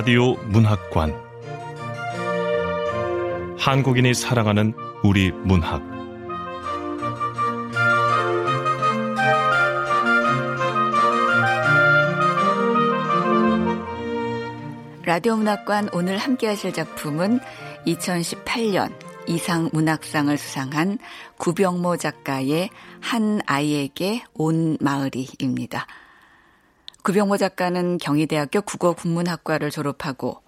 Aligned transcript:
라디오 0.00 0.32
문학관 0.46 1.14
한국인이 3.58 4.14
사랑하는 4.14 4.72
우리 5.04 5.30
문학 5.30 5.82
라디오 15.04 15.36
문학관 15.36 15.90
오늘 15.92 16.16
함께 16.16 16.46
하실 16.46 16.72
작품은 16.72 17.40
2018년 17.86 18.94
이상 19.26 19.68
문학상을 19.74 20.34
수상한 20.38 20.98
구병모 21.36 21.98
작가의 21.98 22.70
한 23.02 23.42
아이에게 23.44 24.22
온 24.32 24.78
마을이입니다. 24.80 25.86
구병모 27.02 27.38
작가는 27.38 27.96
경희대학교 27.96 28.60
국어국문학과를 28.60 29.70
졸업하고 29.70 30.42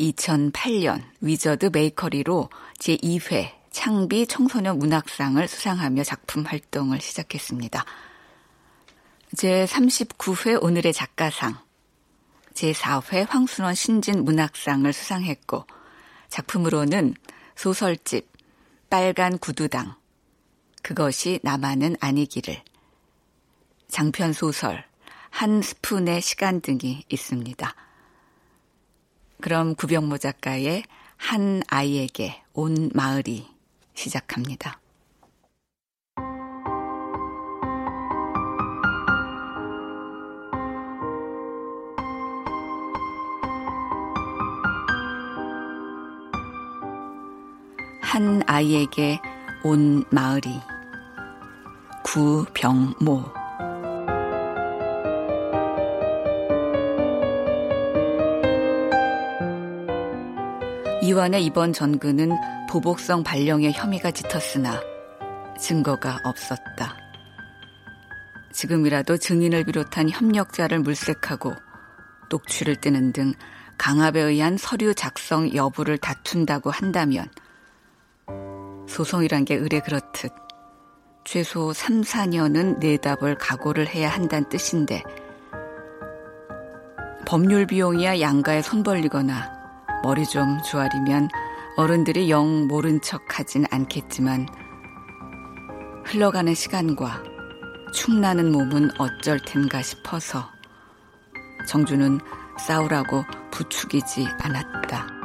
2008년 0.00 1.04
위저드 1.20 1.70
메이커리로 1.72 2.50
제2회 2.80 3.52
창비 3.70 4.26
청소년 4.26 4.78
문학상을 4.78 5.46
수상하며 5.46 6.02
작품 6.02 6.44
활동을 6.44 7.00
시작했습니다. 7.00 7.84
제39회 9.36 10.60
오늘의 10.60 10.92
작가상, 10.92 11.58
제4회 12.54 13.28
황순원 13.28 13.74
신진 13.74 14.24
문학상을 14.24 14.92
수상했고 14.92 15.64
작품으로는 16.28 17.14
소설집 17.54 18.28
빨간 18.90 19.38
구두당, 19.38 19.94
그것이 20.82 21.38
나만은 21.44 21.96
아니기를, 22.00 22.62
장편 23.88 24.32
소설 24.32 24.87
한 25.30 25.62
스푼의 25.62 26.20
시간 26.20 26.60
등이 26.60 27.04
있습니다. 27.08 27.74
그럼 29.40 29.74
구병모 29.74 30.18
작가의 30.18 30.82
한 31.16 31.62
아이에게 31.68 32.42
온 32.54 32.90
마을이 32.94 33.46
시작합니다. 33.94 34.80
한 48.00 48.42
아이에게 48.46 49.20
온 49.62 50.02
마을이 50.10 50.60
구병모 52.02 53.37
이완의 61.08 61.42
이번 61.42 61.72
전근은 61.72 62.36
보복성 62.68 63.22
발령의 63.22 63.72
혐의가 63.72 64.10
짙었으나 64.10 64.78
증거가 65.58 66.18
없었다. 66.22 66.98
지금이라도 68.52 69.16
증인을 69.16 69.64
비롯한 69.64 70.10
협력자를 70.10 70.80
물색하고 70.80 71.54
녹취를 72.28 72.76
뜨는 72.76 73.14
등 73.14 73.32
강압에 73.78 74.20
의한 74.20 74.58
서류 74.58 74.94
작성 74.94 75.54
여부를 75.54 75.96
다툰다고 75.96 76.70
한다면 76.70 77.26
소송이란 78.86 79.46
게 79.46 79.54
의뢰 79.54 79.80
그렇듯 79.80 80.30
최소 81.24 81.72
3, 81.72 82.02
4년은 82.02 82.80
내답을 82.80 83.36
각오를 83.36 83.88
해야 83.88 84.10
한다는 84.10 84.46
뜻인데 84.50 85.02
법률 87.24 87.66
비용이야 87.66 88.20
양가에 88.20 88.60
손 88.60 88.82
벌리거나 88.82 89.57
머리 90.02 90.24
좀 90.24 90.62
조아리면 90.62 91.28
어른들이 91.76 92.30
영 92.30 92.66
모른 92.66 93.00
척 93.00 93.38
하진 93.38 93.64
않겠지만 93.70 94.46
흘러가는 96.04 96.54
시간과 96.54 97.22
축나는 97.92 98.52
몸은 98.52 98.90
어쩔 98.98 99.38
텐가 99.40 99.82
싶어서 99.82 100.50
정주는 101.66 102.20
싸우라고 102.58 103.24
부추기지 103.50 104.26
않았다. 104.40 105.18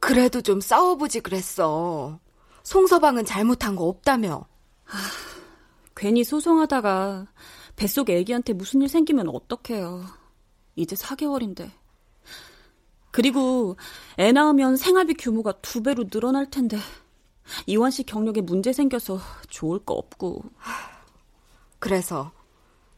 그래도 0.00 0.40
좀 0.40 0.60
싸워보지 0.60 1.20
그랬어. 1.20 2.18
송서방은 2.64 3.24
잘못한 3.24 3.76
거 3.76 3.84
없다며. 3.84 4.47
아, 4.90 4.96
괜히 5.94 6.24
소송하다가 6.24 7.26
뱃속에 7.76 8.16
애기한테 8.18 8.52
무슨 8.52 8.82
일 8.82 8.88
생기면 8.88 9.28
어떡해요. 9.28 10.04
이제 10.76 10.96
4개월인데. 10.96 11.70
그리고 13.10 13.76
애 14.18 14.32
낳으면 14.32 14.76
생활비 14.76 15.14
규모가 15.14 15.52
두 15.60 15.82
배로 15.82 16.08
늘어날 16.08 16.50
텐데 16.50 16.78
이완 17.66 17.90
씨 17.90 18.02
경력에 18.02 18.40
문제 18.40 18.72
생겨서 18.72 19.18
좋을 19.48 19.84
거 19.84 19.94
없고. 19.94 20.44
그래서 21.78 22.32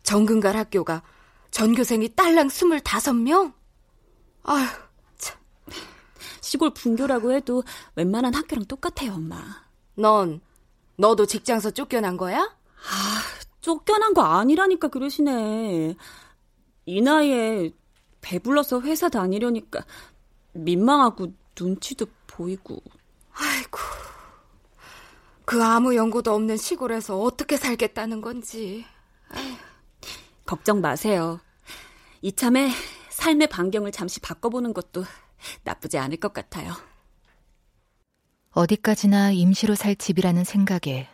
정근갈 0.02 0.56
학교가 0.56 1.02
전교생이 1.50 2.14
딸랑 2.14 2.48
25명? 2.48 3.52
아휴, 4.44 4.66
참. 5.18 5.38
시골 6.40 6.70
분교라고 6.70 7.32
해도 7.32 7.62
웬만한 7.96 8.34
학교랑 8.34 8.64
똑같아요, 8.66 9.14
엄마. 9.14 9.42
넌 9.94 10.40
너도 11.00 11.24
직장서 11.24 11.70
쫓겨난 11.70 12.18
거야? 12.18 12.40
아, 12.40 13.22
쫓겨난 13.62 14.12
거 14.12 14.20
아니라니까 14.20 14.88
그러시네. 14.88 15.96
이 16.84 17.00
나이에 17.00 17.72
배불러서 18.20 18.82
회사 18.82 19.08
다니려니까 19.08 19.82
민망하고 20.52 21.32
눈치도 21.58 22.04
보이고. 22.26 22.82
아이고. 23.32 23.78
그 25.46 25.64
아무 25.64 25.96
연고도 25.96 26.34
없는 26.34 26.58
시골에서 26.58 27.18
어떻게 27.18 27.56
살겠다는 27.56 28.20
건지. 28.20 28.84
아휴. 29.30 29.56
걱정 30.44 30.82
마세요. 30.82 31.40
이참에 32.20 32.70
삶의 33.08 33.48
반경을 33.48 33.90
잠시 33.92 34.20
바꿔보는 34.20 34.74
것도 34.74 35.04
나쁘지 35.64 35.96
않을 35.96 36.18
것 36.18 36.34
같아요. 36.34 36.74
어디까지나 38.52 39.30
임시로 39.30 39.76
살 39.76 39.94
집이라는 39.94 40.42
생각에 40.42 41.08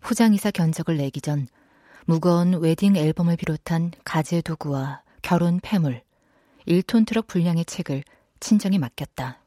포장이사 0.00 0.50
견적을 0.50 0.96
내기 0.96 1.20
전 1.20 1.46
무거운 2.04 2.54
웨딩 2.54 2.96
앨범을 2.96 3.36
비롯한 3.36 3.92
가재 4.04 4.40
도구와 4.40 5.02
결혼 5.22 5.60
폐물, 5.60 6.02
1톤 6.66 7.06
트럭 7.06 7.28
분량의 7.28 7.64
책을 7.64 8.02
친정에 8.40 8.78
맡겼다. 8.78 9.40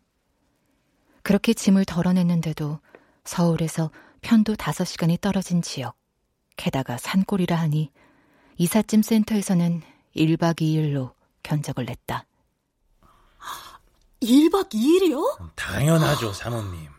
그렇게 1.22 1.54
짐을 1.54 1.84
덜어냈는데도 1.84 2.80
서울에서 3.26 3.92
편도 4.22 4.56
5시간이 4.56 5.20
떨어진 5.20 5.62
지역, 5.62 5.96
게다가 6.56 6.98
산골이라 6.98 7.58
하니 7.58 7.92
이삿짐 8.58 9.02
센터에서는 9.02 9.82
1박 10.16 10.62
2일로 10.62 11.14
견적을 11.42 11.86
냈다. 11.86 12.26
1박 14.22 14.70
2일이요? 14.70 15.56
당연하죠, 15.56 16.32
사모님. 16.32 16.93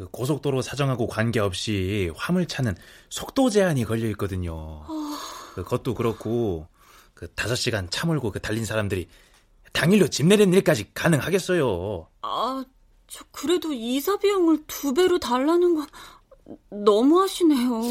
그 0.00 0.08
고속도로 0.08 0.62
사정하고 0.62 1.06
관계없이 1.08 2.10
화물차는 2.16 2.74
속도 3.10 3.50
제한이 3.50 3.84
걸려 3.84 4.08
있거든요. 4.08 4.54
어... 4.54 4.86
그것도 5.56 5.92
그렇고 5.92 6.66
그 7.12 7.26
5시간 7.34 7.90
차 7.90 8.06
몰고 8.06 8.32
그 8.32 8.40
달린 8.40 8.64
사람들이 8.64 9.08
당일로 9.74 10.08
집 10.08 10.24
내리는 10.24 10.54
일까지 10.54 10.94
가능하겠어요. 10.94 12.08
아, 12.22 12.64
저 13.08 13.24
그래도 13.30 13.74
이사 13.74 14.18
비용을 14.18 14.64
두 14.66 14.94
배로 14.94 15.18
달라는 15.18 15.74
건 15.74 15.86
너무 16.70 17.20
하시네요. 17.20 17.82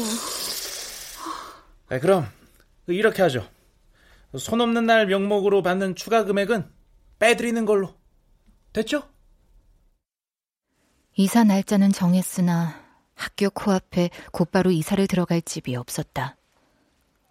아, 1.90 2.00
그럼 2.00 2.26
이렇게 2.88 3.22
하죠. 3.22 3.48
손 4.36 4.60
없는 4.60 4.84
날 4.84 5.06
명목으로 5.06 5.62
받는 5.62 5.94
추가 5.94 6.24
금액은 6.24 6.68
빼드리는 7.20 7.64
걸로. 7.64 7.94
됐죠? 8.72 9.04
이사 11.16 11.44
날짜는 11.44 11.92
정했으나 11.92 12.80
학교 13.14 13.50
코앞에 13.50 14.10
곧바로 14.32 14.70
이사를 14.70 15.06
들어갈 15.06 15.42
집이 15.42 15.76
없었다. 15.76 16.36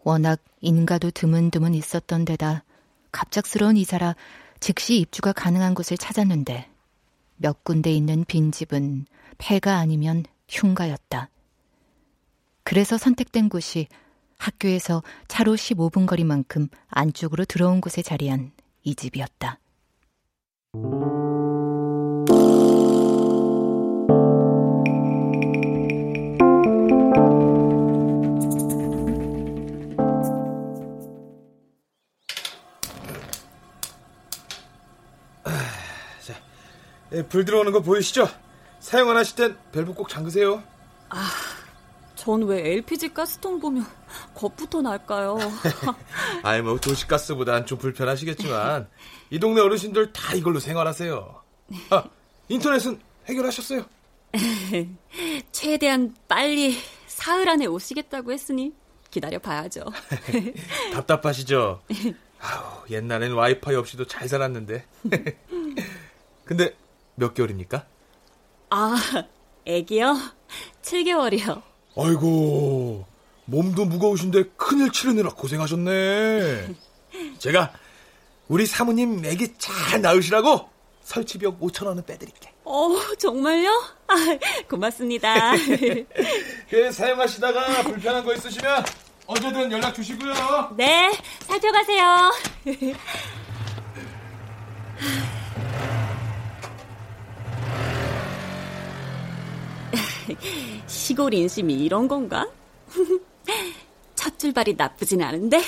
워낙 0.03 0.41
인가도 0.61 1.11
드문드문 1.11 1.73
있었던 1.73 2.25
데다 2.25 2.63
갑작스러운 3.11 3.77
이사라 3.77 4.15
즉시 4.59 4.97
입주가 4.99 5.31
가능한 5.33 5.73
곳을 5.73 5.97
찾았는데 5.97 6.69
몇 7.37 7.63
군데 7.63 7.91
있는 7.91 8.25
빈집은 8.25 9.05
폐가 9.37 9.77
아니면 9.77 10.25
흉가였다. 10.49 11.29
그래서 12.63 12.97
선택된 12.97 13.49
곳이 13.49 13.87
학교에서 14.37 15.03
차로 15.27 15.55
15분 15.55 16.05
거리만큼 16.05 16.67
안쪽으로 16.89 17.45
들어온 17.45 17.81
곳에 17.81 18.01
자리한 18.01 18.51
이 18.83 18.95
집이었다. 18.95 19.59
예, 37.19 37.23
불 37.23 37.43
들어오는 37.43 37.71
거 37.73 37.81
보이시죠? 37.81 38.29
사용 38.79 39.09
안 39.09 39.17
하실 39.17 39.35
땐 39.35 39.57
밸브 39.73 39.93
꼭 39.93 40.07
잠그세요. 40.07 40.63
아, 41.09 41.29
전 42.15 42.43
왜 42.43 42.73
LPG 42.75 43.13
가스통 43.13 43.59
보면 43.59 43.85
겁부터 44.33 44.81
날까요? 44.81 45.37
아이 46.43 46.61
뭐 46.61 46.77
도시가스보단 46.79 47.65
좀 47.65 47.77
불편하시겠지만 47.77 48.87
이 49.31 49.39
동네 49.39 49.59
어르신들 49.59 50.13
다 50.13 50.33
이걸로 50.33 50.59
생활하세요. 50.59 51.43
아, 51.89 52.03
인터넷은 52.47 52.99
해결하셨어요? 53.25 53.83
최대한 55.51 56.15
빨리 56.29 56.77
사흘 57.07 57.49
안에 57.49 57.65
오시겠다고 57.65 58.31
했으니 58.31 58.73
기다려 59.11 59.39
봐야죠. 59.39 59.83
답답하시죠? 60.93 61.81
아우, 62.39 62.85
옛날엔 62.89 63.33
와이파이 63.33 63.75
없이도 63.75 64.05
잘 64.05 64.29
살았는데. 64.29 64.85
근데 66.45 66.73
몇 67.19 67.33
개월입니까? 67.33 67.85
아, 68.71 68.95
애기요? 69.65 70.17
7개월이요. 70.81 71.61
아이고, 71.97 73.05
몸도 73.45 73.85
무거우신데 73.85 74.43
큰일 74.55 74.91
치르느라 74.91 75.29
고생하셨네. 75.31 76.73
제가 77.37 77.73
우리 78.47 78.65
사모님 78.65 79.23
애기 79.25 79.53
잘 79.57 80.01
낳으시라고 80.01 80.69
설치비용 81.03 81.59
5천 81.59 81.87
원은 81.87 82.05
빼드릴게. 82.05 82.51
어, 82.63 82.89
정말요? 83.17 83.69
아, 84.07 84.15
고맙습니다. 84.69 85.53
그 86.69 86.91
사용하시다가 86.93 87.83
불편한 87.83 88.23
거 88.23 88.33
있으시면 88.35 88.85
언제든 89.25 89.71
연락 89.71 89.93
주시고요. 89.93 90.73
네, 90.77 91.11
살펴가세요. 91.41 92.31
시골 100.87 101.33
인심이 101.33 101.73
이런 101.73 102.07
건가? 102.07 102.49
첫 104.15 104.37
출발이 104.37 104.75
나쁘진 104.75 105.21
않은데? 105.21 105.61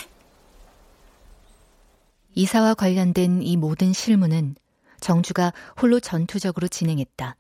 이사와 2.34 2.74
관련된 2.76 3.42
이 3.42 3.58
모든 3.58 3.94
실무는 3.94 4.56
정주가 5.00 5.54
홀로 5.82 6.00
전투적으로 6.00 6.68
진행했다. 6.68 7.36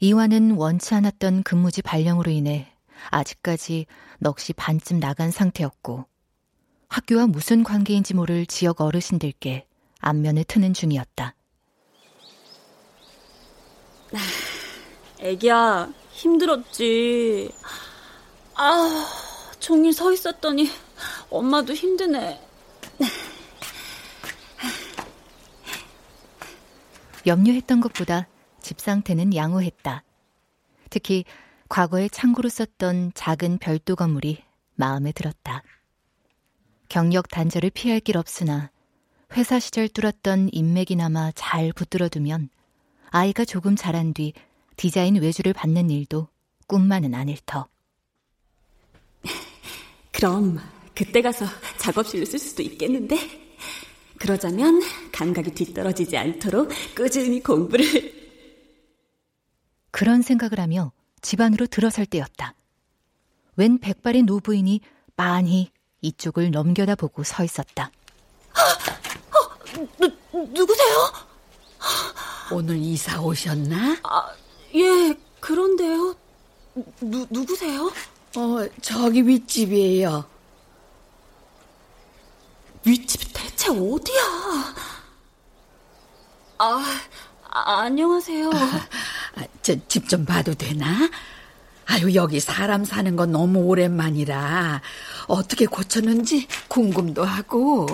이화는 0.00 0.52
원치 0.52 0.94
않았던 0.94 1.42
근무지 1.42 1.80
발령으로 1.80 2.30
인해 2.30 2.70
아직까지 3.10 3.86
넋이 4.18 4.52
반쯤 4.56 5.00
나간 5.00 5.30
상태였고 5.30 6.04
학교와 6.88 7.26
무슨 7.26 7.62
관계인지 7.62 8.14
모를 8.14 8.46
지역 8.46 8.80
어르신들께 8.80 9.66
안면을 10.00 10.44
트는 10.44 10.74
중이었다. 10.74 11.34
애기야, 15.18 15.92
힘들었지. 16.10 17.50
아, 18.54 19.06
종일 19.58 19.92
서 19.92 20.12
있었더니 20.12 20.68
엄마도 21.30 21.74
힘드네. 21.74 22.40
염려했던 27.26 27.80
것보다 27.80 28.28
집 28.60 28.80
상태는 28.80 29.34
양호했다. 29.34 30.04
특히 30.90 31.24
과거에 31.68 32.08
창고로 32.08 32.48
썼던 32.48 33.12
작은 33.14 33.58
별도 33.58 33.96
건물이 33.96 34.42
마음에 34.76 35.10
들었다. 35.12 35.62
경력 36.88 37.28
단절을 37.28 37.70
피할 37.70 37.98
길 37.98 38.16
없으나 38.16 38.70
회사 39.36 39.58
시절 39.58 39.88
뚫었던 39.88 40.50
인맥이나마 40.52 41.32
잘 41.34 41.72
붙들어두면 41.72 42.48
아이가 43.10 43.44
조금 43.44 43.74
자란 43.74 44.14
뒤 44.14 44.32
디자인 44.76 45.16
외주를 45.16 45.52
받는 45.52 45.90
일도 45.90 46.28
꿈만은 46.66 47.14
아닐 47.14 47.38
터. 47.46 47.68
그럼 50.12 50.58
그때 50.94 51.22
가서 51.22 51.46
작업실로 51.78 52.24
쓸 52.24 52.38
수도 52.38 52.62
있겠는데? 52.62 53.18
그러자면 54.18 54.80
감각이 55.12 55.52
뒤떨어지지 55.52 56.16
않도록 56.16 56.70
꾸준히 56.94 57.42
공부를. 57.42 57.84
그런 59.90 60.22
생각을 60.22 60.60
하며 60.60 60.92
집 61.20 61.40
안으로 61.40 61.66
들어설 61.66 62.06
때였다. 62.06 62.54
웬 63.56 63.78
백발의 63.78 64.22
노부인이 64.22 64.80
빤히 65.16 65.70
이쪽을 66.02 66.50
넘겨다 66.50 66.94
보고 66.94 67.24
서 67.24 67.42
있었다. 67.44 67.90
어, 68.52 69.76
누, 69.98 70.46
누구세요? 70.52 70.96
오늘 72.52 72.76
이사 72.76 73.20
오셨나? 73.20 73.98
아, 74.02 74.34
예, 74.76 75.14
그런데요. 75.40 76.14
누, 77.00 77.26
누구세요? 77.30 77.90
어, 78.36 78.68
저기 78.82 79.26
윗집이에요. 79.26 80.24
윗집이 82.84 83.32
대체 83.32 83.70
어디야? 83.70 84.22
아, 86.58 86.84
아 87.50 87.80
안녕하세요. 87.80 88.50
아, 88.50 89.44
저집 89.62 90.08
좀 90.08 90.24
봐도 90.26 90.54
되나? 90.54 91.10
아유, 91.86 92.14
여기 92.14 92.38
사람 92.38 92.84
사는 92.84 93.16
건 93.16 93.32
너무 93.32 93.60
오랜만이라 93.60 94.82
어떻게 95.28 95.66
고쳤는지 95.66 96.48
궁금도 96.68 97.24
하고. 97.24 97.86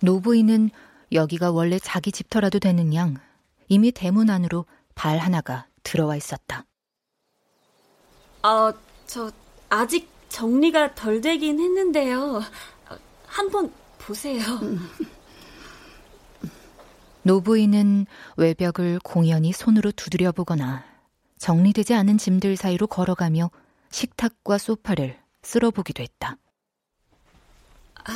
노부인은 0.00 0.70
여기가 1.12 1.52
원래 1.52 1.78
자기 1.78 2.10
집터라도 2.10 2.58
되는 2.58 2.92
양 2.94 3.16
이미 3.68 3.92
대문 3.92 4.30
안으로 4.30 4.66
발 4.94 5.18
하나가 5.18 5.66
들어와 5.82 6.16
있었다. 6.16 6.64
아, 8.42 8.72
저 9.06 9.30
아직 9.68 10.08
정리가 10.28 10.94
덜 10.94 11.20
되긴 11.20 11.60
했는데요. 11.60 12.42
한번 13.26 13.72
보세요. 13.98 14.42
노부인은 17.22 18.06
외벽을 18.36 19.00
공연히 19.02 19.52
손으로 19.52 19.92
두드려 19.92 20.30
보거나 20.30 20.84
정리되지 21.38 21.94
않은 21.94 22.18
짐들 22.18 22.56
사이로 22.56 22.86
걸어가며 22.86 23.50
식탁과 23.90 24.58
소파를 24.58 25.18
쓸어보기도 25.42 26.02
했다. 26.02 26.36
아, 27.94 28.12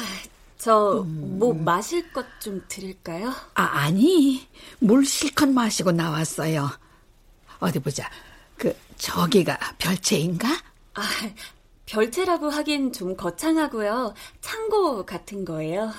저, 0.59 1.05
뭐, 1.07 1.55
마실 1.55 2.13
것 2.13 2.27
좀 2.41 2.65
드릴까요? 2.69 3.33
아, 3.55 3.63
아니. 3.63 4.47
물 4.81 5.05
실컷 5.05 5.49
마시고 5.49 5.93
나왔어요. 5.93 6.69
어디 7.61 7.79
보자. 7.79 8.09
그, 8.57 8.77
저기가 8.97 9.57
별채인가? 9.79 10.49
아, 10.95 11.03
별채라고 11.87 12.49
하긴 12.51 12.93
좀 12.93 13.17
거창하고요. 13.17 14.15
창고 14.41 15.05
같은 15.07 15.45
거예요. 15.45 15.93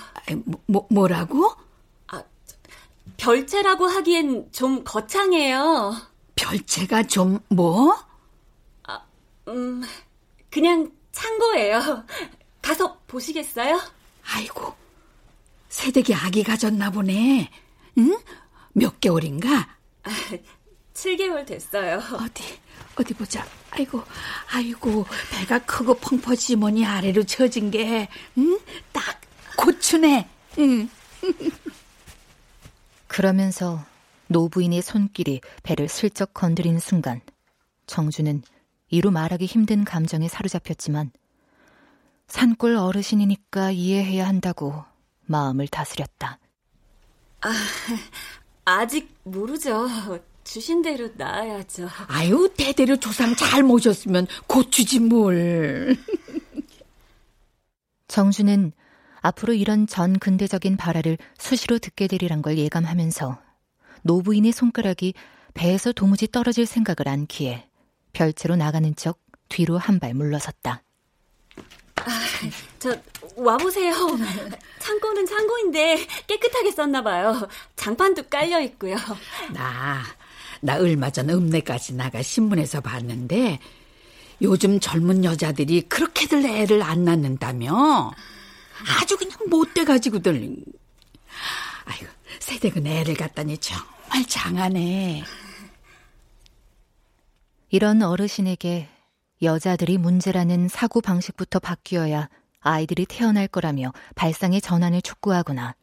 뭐, 0.44 0.60
뭐 0.66 0.86
뭐라고? 0.90 1.50
아, 2.08 2.22
별채라고 3.16 3.86
하기엔 3.86 4.52
좀 4.52 4.84
거창해요. 4.84 5.94
별채가 6.36 7.04
좀 7.04 7.40
뭐? 7.48 7.96
아, 8.84 9.00
음, 9.48 9.82
그냥 10.50 10.90
창고예요. 11.12 12.04
가서 12.62 12.98
보시겠어요? 13.06 13.80
아이고, 14.32 14.74
새댁이 15.68 16.14
아기 16.14 16.42
가졌나 16.42 16.90
보네. 16.90 17.50
응? 17.98 18.18
몇 18.72 19.00
개월인가? 19.00 19.76
아, 20.02 20.10
7개월 20.94 21.46
됐어요. 21.46 22.00
어디, 22.14 22.42
어디 22.96 23.14
보자. 23.14 23.46
아이고, 23.70 24.02
아이고, 24.52 25.06
배가 25.32 25.58
크고 25.60 25.94
펑퍼지머니 25.94 26.84
아래로 26.84 27.24
처진 27.24 27.70
게, 27.70 28.08
응? 28.38 28.58
딱 28.92 29.20
고추네. 29.56 30.28
응. 30.58 30.88
그러면서 33.06 33.84
노부인의 34.28 34.82
손길이 34.82 35.40
배를 35.62 35.88
슬쩍 35.88 36.32
건드린 36.32 36.78
순간 36.78 37.20
정주는 37.86 38.42
이루 38.88 39.10
말하기 39.10 39.46
힘든 39.46 39.84
감정에 39.84 40.28
사로잡혔지만 40.28 41.10
산골 42.30 42.76
어르신이니까 42.76 43.72
이해해야 43.72 44.26
한다고 44.26 44.84
마음을 45.26 45.66
다스렸다. 45.68 46.38
아, 47.42 47.50
아직 48.64 49.12
모르죠. 49.24 49.88
주신 50.44 50.82
대로 50.82 51.08
나아야죠. 51.16 51.88
아유, 52.08 52.52
대대로 52.56 52.96
조상 52.96 53.34
잘 53.34 53.62
모셨으면 53.62 54.26
고추지 54.46 55.00
뭘. 55.00 55.96
정주는 58.08 58.72
앞으로 59.22 59.52
이런 59.52 59.86
전 59.86 60.18
근대적인 60.18 60.76
발화를 60.76 61.18
수시로 61.38 61.78
듣게 61.78 62.06
되리란 62.06 62.42
걸 62.42 62.58
예감하면서 62.58 63.38
노부인의 64.02 64.52
손가락이 64.52 65.14
배에서 65.54 65.92
도무지 65.92 66.26
떨어질 66.28 66.64
생각을 66.66 67.08
안기에 67.08 67.68
별채로 68.12 68.56
나가는 68.56 68.94
척 68.96 69.18
뒤로 69.48 69.78
한 69.78 69.98
발 69.98 70.14
물러섰다. 70.14 70.82
아, 72.06 72.20
저 72.78 72.96
와보세요. 73.36 73.92
창고는 74.80 75.26
창고인데 75.26 76.06
깨끗하게 76.26 76.70
썼나 76.72 77.02
봐요. 77.02 77.48
장판도 77.76 78.24
깔려 78.28 78.60
있고요. 78.62 78.96
나, 79.52 80.02
나 80.60 80.76
얼마 80.76 81.10
전 81.10 81.30
읍내까지 81.30 81.94
나가 81.94 82.22
신문에서 82.22 82.80
봤는데 82.80 83.58
요즘 84.42 84.80
젊은 84.80 85.24
여자들이 85.24 85.82
그렇게들 85.82 86.44
애를 86.44 86.82
안 86.82 87.04
낳는다며 87.04 88.12
아주 89.00 89.16
그냥 89.18 89.36
못돼가지고들 89.48 90.56
아이고 91.84 92.06
새댁은 92.38 92.86
애를 92.86 93.14
갖다니 93.14 93.58
정말 93.58 94.24
장하네. 94.26 95.24
이런 97.68 98.02
어르신에게 98.02 98.88
여자들이 99.42 99.98
문제라는 99.98 100.68
사고 100.68 101.00
방식부터 101.00 101.58
바뀌어야 101.58 102.28
아이들이 102.60 103.06
태어날 103.06 103.48
거라며 103.48 103.92
발상의 104.14 104.60
전환을 104.60 105.02
촉구하거나 105.02 105.74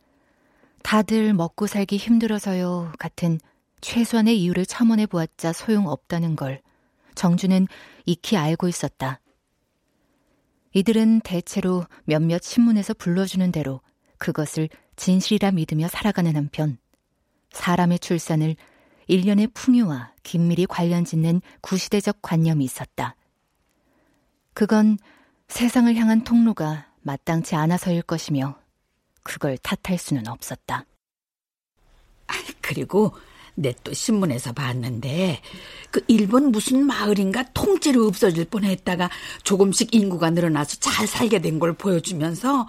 다들 0.84 1.34
먹고 1.34 1.68
살기 1.68 1.98
힘들어서요 1.98 2.94
같은 3.00 3.40
최소한의 3.82 4.40
이유를 4.42 4.66
첨언해 4.66 5.06
보았자 5.06 5.54
소용없다는 5.54 6.36
걸 6.36 6.62
정주는 7.16 7.68
익히 8.06 8.38
알고 8.38 8.68
있었다. 8.68 9.20
이들은 10.74 11.22
대체로 11.22 11.86
몇몇 12.06 12.44
신문에서 12.44 12.94
불러주는 12.94 13.52
대로 13.52 13.82
그것을 14.20 14.70
진실이라 14.96 15.52
믿으며 15.52 15.88
살아가는 15.88 16.36
한편 16.36 16.78
사람의 17.52 18.00
출산을 18.00 18.56
일련의 19.08 19.48
풍요와 19.48 20.14
긴밀히 20.22 20.66
관련 20.68 21.06
짓는 21.06 21.42
구시대적 21.62 22.22
관념이 22.22 22.64
있었다. 22.64 23.16
그건 24.58 24.98
세상을 25.50 25.96
향한 25.98 26.24
통로가 26.24 26.88
마땅치 27.04 27.54
않아서일 27.54 28.02
것이며 28.02 28.58
그걸 29.22 29.56
탓할 29.60 30.00
수는 30.00 30.28
없었다. 30.28 30.84
그리고 32.62 33.16
내 33.54 33.76
또 33.84 33.94
신문에서 33.94 34.54
봤는데 34.54 35.44
그 35.92 36.04
일본 36.08 36.52
무슨 36.52 36.88
마을인가 36.88 37.44
통째로 37.54 38.08
없어질 38.08 38.46
뻔했다가 38.46 39.12
조금씩 39.44 39.94
인구가 39.94 40.32
늘어나서 40.32 40.78
잘 40.80 41.06
살게 41.06 41.40
된 41.40 41.60
걸 41.60 41.74
보여주면서 41.74 42.68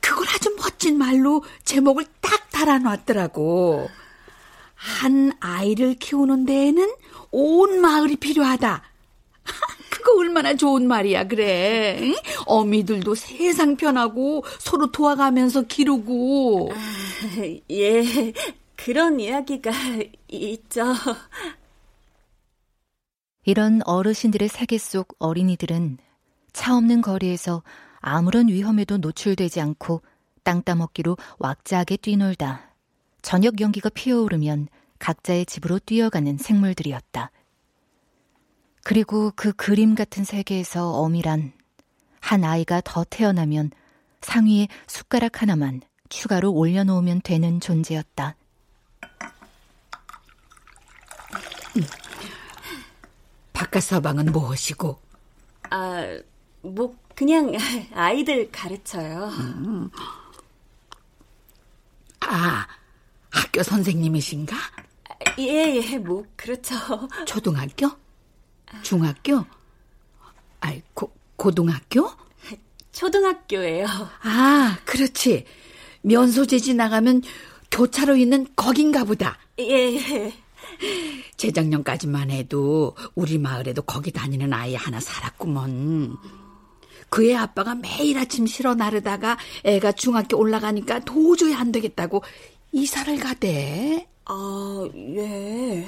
그걸 0.00 0.26
아주 0.28 0.54
멋진 0.58 0.98
말로 0.98 1.42
제목을 1.64 2.04
딱 2.20 2.50
달아놨더라고. 2.50 3.88
한 4.74 5.32
아이를 5.40 5.94
키우는 5.94 6.44
데에는 6.44 6.94
온 7.30 7.80
마을이 7.80 8.16
필요하다. 8.16 8.82
그거 10.06 10.20
얼마나 10.20 10.54
좋은 10.54 10.86
말이야, 10.86 11.26
그래. 11.26 11.98
응? 12.00 12.14
어미들도 12.46 13.16
세상 13.16 13.76
편하고 13.76 14.44
서로 14.60 14.92
도와가면서 14.92 15.62
기르고. 15.62 16.70
아, 16.72 16.76
예, 17.72 18.32
그런 18.76 19.18
이야기가 19.18 19.72
있죠. 20.28 20.94
이런 23.42 23.80
어르신들의 23.84 24.48
세계 24.48 24.78
속 24.78 25.16
어린이들은 25.18 25.98
차 26.52 26.76
없는 26.76 27.00
거리에서 27.00 27.64
아무런 27.98 28.46
위험에도 28.46 28.98
노출되지 28.98 29.60
않고 29.60 30.02
땅 30.44 30.62
따먹기로 30.62 31.16
왁자하게 31.38 31.96
뛰놀다 31.96 32.70
저녁 33.22 33.60
연기가 33.60 33.88
피어오르면 33.88 34.68
각자의 35.00 35.46
집으로 35.46 35.80
뛰어가는 35.80 36.38
생물들이었다. 36.38 37.32
그리고 38.86 39.32
그 39.34 39.52
그림 39.52 39.96
같은 39.96 40.22
세계에서 40.22 40.92
어미란 40.92 41.52
한 42.20 42.44
아이가 42.44 42.80
더 42.84 43.02
태어나면 43.02 43.72
상위에 44.20 44.68
숟가락 44.86 45.42
하나만 45.42 45.80
추가로 46.08 46.52
올려놓으면 46.52 47.22
되는 47.24 47.58
존재였다. 47.58 48.36
바깥 53.52 53.82
서방은 53.82 54.26
무엇이고? 54.26 55.00
아, 55.70 56.20
뭐 56.62 56.96
그냥 57.16 57.54
아이들 57.92 58.52
가르쳐요. 58.52 59.24
음. 59.24 59.90
아, 62.20 62.68
학교 63.30 63.64
선생님이신가? 63.64 64.56
예, 65.40 65.74
예, 65.74 65.98
뭐 65.98 66.24
그렇죠. 66.36 66.76
초등학교? 67.26 68.05
중학교? 68.82 69.44
아이, 70.60 70.82
고, 70.94 71.12
고등학교? 71.36 72.10
초등학교예요. 72.92 73.86
아, 74.22 74.78
그렇지. 74.84 75.44
면소재 76.02 76.58
지 76.58 76.74
나가면 76.74 77.22
교차로 77.70 78.16
있는 78.16 78.46
거긴가 78.56 79.04
보다. 79.04 79.38
예, 79.58 79.94
예. 79.94 80.32
재작년까지만 81.36 82.30
해도 82.30 82.96
우리 83.14 83.38
마을에도 83.38 83.82
거기 83.82 84.10
다니는 84.10 84.52
아이 84.52 84.74
하나 84.74 85.00
살았구먼. 85.00 86.16
그의 87.10 87.36
아빠가 87.36 87.74
매일 87.74 88.18
아침 88.18 88.46
실어 88.46 88.74
나르다가 88.74 89.36
애가 89.64 89.92
중학교 89.92 90.38
올라가니까 90.38 91.00
도저히 91.00 91.54
안 91.54 91.72
되겠다고 91.72 92.22
이사를 92.72 93.18
가대. 93.18 94.08
아, 94.24 94.88
예. 94.94 95.86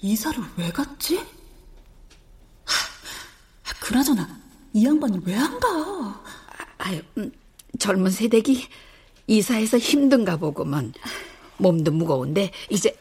이사를 0.00 0.42
왜 0.56 0.70
갔지? 0.70 1.18
하, 1.18 1.24
그나저나 3.80 4.28
이 4.72 4.84
양반이 4.84 5.20
왜 5.24 5.34
안 5.34 5.58
가? 5.58 6.22
아유, 6.78 7.00
음, 7.16 7.32
젊은 7.78 8.10
세대기 8.10 8.66
이사해서 9.26 9.78
힘든가 9.78 10.36
보구먼. 10.36 10.92
몸도 11.58 11.90
무거운데 11.90 12.50
이제 12.70 12.96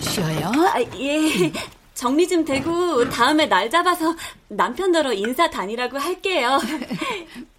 쉬어요. 0.00 0.48
아, 0.54 0.80
예. 0.98 1.52
정리 1.94 2.28
좀 2.28 2.44
되고 2.44 3.08
다음에 3.08 3.46
날 3.46 3.68
잡아서 3.70 4.14
남편더러 4.48 5.12
인사 5.14 5.48
다니라고 5.50 5.98
할게요. 5.98 6.60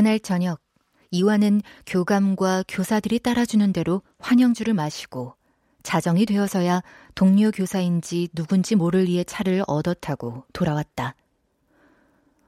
그날 0.00 0.18
저녁 0.18 0.62
이완은 1.10 1.60
교감과 1.84 2.64
교사들이 2.66 3.18
따라주는 3.18 3.70
대로 3.74 4.00
환영주를 4.18 4.72
마시고 4.72 5.34
자정이 5.82 6.24
되어서야 6.24 6.82
동료 7.14 7.50
교사인지 7.50 8.30
누군지 8.34 8.76
모를 8.76 9.10
이의 9.10 9.26
차를 9.26 9.62
얻어 9.66 9.92
타고 9.92 10.44
돌아왔다. 10.54 11.16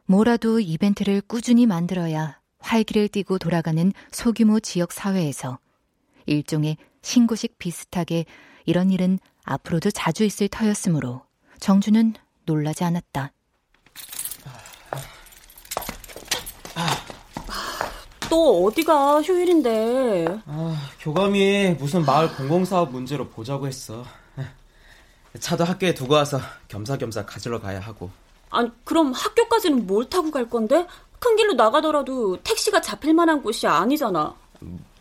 뭐라도 0.07 0.61
이벤트를 0.61 1.21
꾸준히 1.21 1.67
만들어야 1.67 2.41
활기를 2.59 3.09
띠고 3.09 3.37
돌아가는 3.37 3.93
소규모 4.11 4.59
지역 4.59 4.91
사회에서 4.91 5.59
일종의 6.25 6.79
신고식 7.03 7.59
비슷하게 7.59 8.25
이런 8.65 8.91
일은 8.91 9.19
앞으로도 9.45 9.91
자주 9.91 10.25
있을 10.25 10.49
터였으므로 10.49 11.21
정주는 11.61 12.15
놀라지 12.47 12.85
않았다. 12.85 13.31
또 18.33 18.65
어디가 18.65 19.21
휴일인데? 19.21 20.41
아, 20.47 20.91
교감이 21.01 21.73
무슨 21.79 22.03
마을 22.07 22.35
공공사업 22.35 22.91
문제로 22.91 23.29
보자고 23.29 23.67
했어. 23.67 24.07
차도 25.39 25.65
학교에 25.65 25.93
두고 25.93 26.15
와서 26.15 26.41
겸사겸사 26.69 27.27
가지러 27.27 27.61
가야 27.61 27.79
하고. 27.79 28.09
아니, 28.49 28.71
그럼 28.85 29.13
학교까지는 29.13 29.87
뭘 29.87 30.09
타고 30.09 30.31
갈 30.31 30.49
건데? 30.49 30.87
큰 31.19 31.37
길로 31.37 31.53
나가더라도 31.53 32.43
택시가 32.43 32.81
잡힐 32.81 33.13
만한 33.13 33.43
곳이 33.43 33.67
아니잖아. 33.67 34.35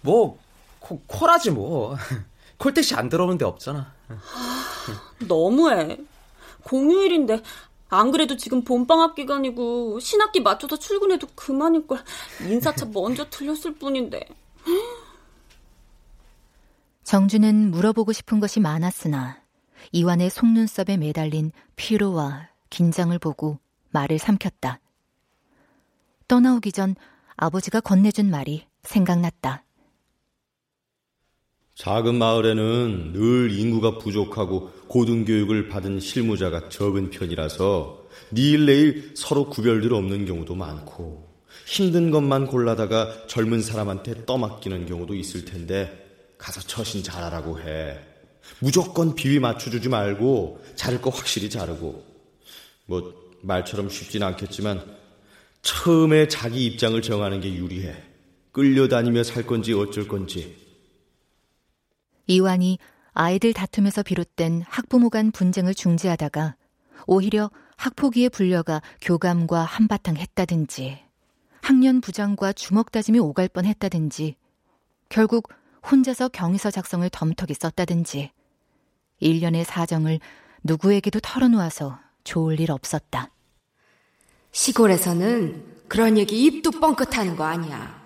뭐, 0.02 0.38
코, 0.82 1.00
코라지 1.08 1.52
뭐. 1.52 1.96
콜택시 2.58 2.96
안 2.96 3.08
들어오는 3.08 3.38
데 3.38 3.46
없잖아. 3.46 3.94
아, 4.10 4.66
너무해. 5.20 5.98
공휴일인데 6.64 7.42
안 7.94 8.12
그래도 8.12 8.38
지금 8.38 8.64
봄방학 8.64 9.16
기간이고 9.16 10.00
신학기 10.00 10.40
맞춰서 10.40 10.80
출근해도 10.80 11.28
그만일 11.36 11.88
걸. 11.88 12.00
인사차 12.48 12.86
먼저 12.86 13.30
틀렸을 13.30 13.76
뿐인데. 13.76 14.26
정주는 17.04 17.72
물어보고 17.72 18.14
싶은 18.14 18.40
것이 18.40 18.62
많았으나 18.62 19.42
이완의 19.92 20.30
속눈썹에 20.30 20.96
매달린 20.96 21.52
피로와 21.76 22.48
긴장을 22.70 23.18
보고 23.20 23.60
말을 23.90 24.20
삼켰다. 24.20 24.80
떠나오기 26.30 26.72
전 26.72 26.96
아버지가 27.36 27.82
건네준 27.82 28.32
말이 28.32 28.66
생각났다. 28.84 29.66
작은 31.82 32.14
마을에는 32.14 33.14
늘 33.14 33.52
인구가 33.52 33.98
부족하고 33.98 34.70
고등교육을 34.86 35.68
받은 35.68 36.00
실무자가 36.00 36.70
적은 36.70 37.10
편이라서 37.10 38.06
니일 38.34 38.68
내일 38.68 39.12
서로 39.16 39.50
구별들 39.50 39.92
없는 39.92 40.28
경우도 40.28 40.54
많고 40.54 41.28
힘든 41.66 42.12
것만 42.12 42.46
골라다가 42.46 43.26
젊은 43.26 43.64
사람한테 43.64 44.28
떠맡기는 44.28 44.86
경우도 44.86 45.16
있을 45.16 45.44
텐데 45.44 45.92
가서 46.38 46.62
처신 46.62 47.02
잘하라고 47.02 47.60
해. 47.62 47.98
무조건 48.60 49.16
비위 49.16 49.40
맞춰주지 49.40 49.90
말고 49.90 50.64
자를 50.76 51.02
거 51.02 51.10
확실히 51.10 51.50
자르고 51.50 52.06
뭐 52.86 53.12
말처럼 53.42 53.90
쉽진 53.90 54.22
않겠지만 54.22 54.86
처음에 55.64 56.28
자기 56.28 56.64
입장을 56.64 57.02
정하는 57.02 57.42
게 57.42 57.52
유리해. 57.56 57.96
끌려다니며 58.52 59.24
살 59.24 59.48
건지 59.48 59.74
어쩔 59.74 60.08
건지. 60.08 60.61
이완이 62.32 62.80
아이들 63.14 63.52
다툼에서 63.52 64.04
비롯된 64.04 64.64
학부모 64.66 65.10
간 65.10 65.32
분쟁을 65.32 65.74
중지하다가 65.74 66.56
오히려 67.06 67.52
학폭위에 67.76 68.30
불려가 68.30 68.82
교감과 69.02 69.64
한바탕 69.64 70.16
했다든지 70.16 71.00
학년 71.62 72.00
부장과 72.00 72.54
주먹 72.54 72.92
다짐이 72.92 73.20
오갈 73.20 73.50
뻔 73.50 73.66
했다든지 73.66 74.36
결국 75.10 75.50
혼자서 75.92 76.30
경위서 76.30 76.72
작성을 76.72 77.08
덤터기 77.10 77.54
썼다든지 77.54 78.32
일련의 79.20 79.66
사정을 79.66 80.20
누구에게도 80.64 81.20
털어놓아서 81.20 82.00
좋을 82.24 82.62
일 82.62 82.72
없었다. 82.72 83.30
시골에서는 84.52 85.66
그런 85.90 86.18
얘기 86.18 86.46
입도 86.46 86.72
뻥끗하는 86.72 87.36
거 87.36 87.44
아니야. 87.44 88.00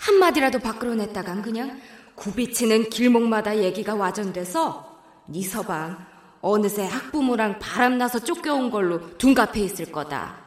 한마디라도 0.00 0.58
밖으로 0.58 0.94
냈다간 0.94 1.40
그냥 1.42 1.80
굽이치는 2.20 2.90
길목마다 2.90 3.56
얘기가 3.58 3.94
와전돼서 3.94 5.00
네 5.26 5.42
서방 5.42 6.06
어느새 6.42 6.84
학부모랑 6.84 7.58
바람나서 7.58 8.20
쫓겨온 8.20 8.70
걸로 8.70 9.16
둔갑해 9.16 9.60
있을 9.60 9.90
거다. 9.90 10.38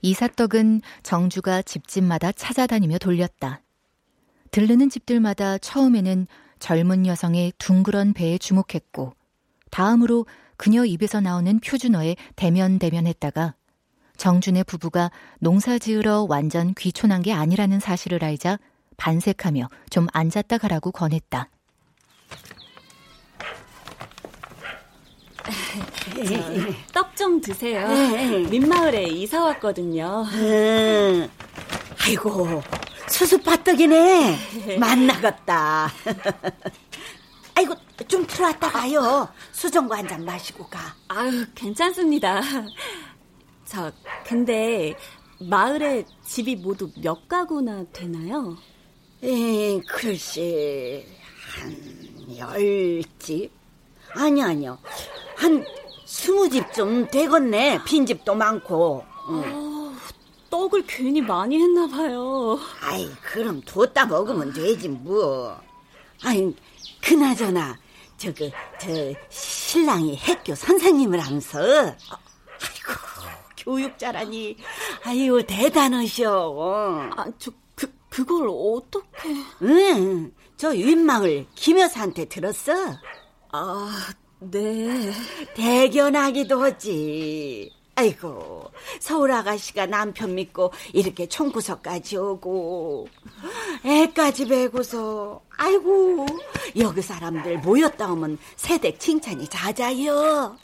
이삿떡은 0.00 0.80
정주가 1.02 1.60
집집마다 1.60 2.32
찾아다니며 2.32 2.96
돌렸다. 2.96 3.60
들르는 4.50 4.88
집들마다 4.88 5.58
처음에는 5.58 6.26
젊은 6.58 7.06
여성의 7.06 7.52
둥그런 7.58 8.12
배에 8.12 8.38
주목했고, 8.38 9.14
다음으로 9.70 10.26
그녀 10.56 10.84
입에서 10.84 11.20
나오는 11.20 11.60
표준어에 11.60 12.16
대면대면했다가 12.36 13.54
정준의 14.16 14.64
부부가 14.64 15.10
농사 15.38 15.78
지으러 15.78 16.26
완전 16.28 16.74
귀촌한 16.74 17.22
게 17.22 17.32
아니라는 17.32 17.78
사실을 17.78 18.24
알자 18.24 18.58
반색하며 18.96 19.68
좀 19.90 20.08
앉았다 20.12 20.58
가라고 20.58 20.90
권했다. 20.90 21.48
떡 26.92 27.16
좀 27.18 27.40
드세요. 27.40 27.88
민마을에 28.48 29.04
이사 29.08 29.42
왔거든요. 29.44 30.24
음, 30.34 31.28
아이고, 32.00 32.62
수수팥떡이네. 33.08 34.76
만나갔다. 34.78 35.90
아이고, 37.54 37.74
좀 38.06 38.26
들어왔다 38.26 38.70
가요. 38.70 39.28
수정과 39.52 39.98
한 39.98 40.08
잔 40.08 40.24
마시고 40.24 40.66
가. 40.68 40.78
아유, 41.08 41.44
괜찮습니다. 41.54 42.40
저, 43.64 43.90
근데, 44.24 44.94
마을에 45.40 46.04
집이 46.24 46.56
모두 46.56 46.90
몇 47.02 47.28
가구나 47.28 47.84
되나요? 47.92 48.56
에, 49.22 49.78
글쎄, 49.80 51.04
한 51.54 51.98
열 52.36 53.02
집? 53.18 53.50
아니, 54.14 54.42
아니요. 54.42 54.78
한 55.36 55.64
스무 56.04 56.48
집 56.48 56.72
좀 56.72 57.06
되겠네. 57.08 57.80
빈집도 57.84 58.34
많고. 58.34 59.04
응. 59.30 59.42
어, 60.48 60.50
떡을 60.50 60.84
괜히 60.86 61.20
많이 61.20 61.60
했나 61.60 61.86
봐요. 61.86 62.58
아이, 62.80 63.08
그럼 63.22 63.60
뒀다 63.64 64.06
먹으면 64.06 64.52
되지, 64.52 64.88
뭐. 64.88 65.58
아이, 66.22 66.52
그나저나, 67.02 67.78
저그, 68.16 68.50
저, 68.80 68.88
신랑이 69.28 70.16
학교 70.16 70.54
선생님을 70.54 71.20
하면서, 71.20 71.58
아이고, 71.60 71.94
교육자라니, 73.56 74.56
아유, 75.04 75.42
대단하셔. 75.46 77.12
아, 77.16 77.26
저, 77.38 77.50
그, 77.74 77.92
그걸 78.08 78.48
어떻게. 78.50 79.34
응, 79.62 80.32
저 80.56 80.70
윗마을 80.70 81.46
김 81.54 81.78
여사한테 81.78 82.24
들었어? 82.24 82.72
아, 83.52 84.08
네. 84.40 85.12
대견하기도 85.54 86.62
하지. 86.62 87.77
아이고, 87.98 88.70
서울 89.00 89.32
아가씨가 89.32 89.86
남편 89.86 90.36
믿고 90.36 90.72
이렇게 90.92 91.26
총구석까지 91.26 92.16
오고, 92.16 93.08
애까지 93.84 94.46
베고서, 94.46 95.42
아이고, 95.56 96.24
여기 96.78 97.02
사람들 97.02 97.58
모였다 97.58 98.12
오면 98.12 98.38
세댁 98.54 99.00
칭찬이 99.00 99.48
잦아요. 99.48 100.56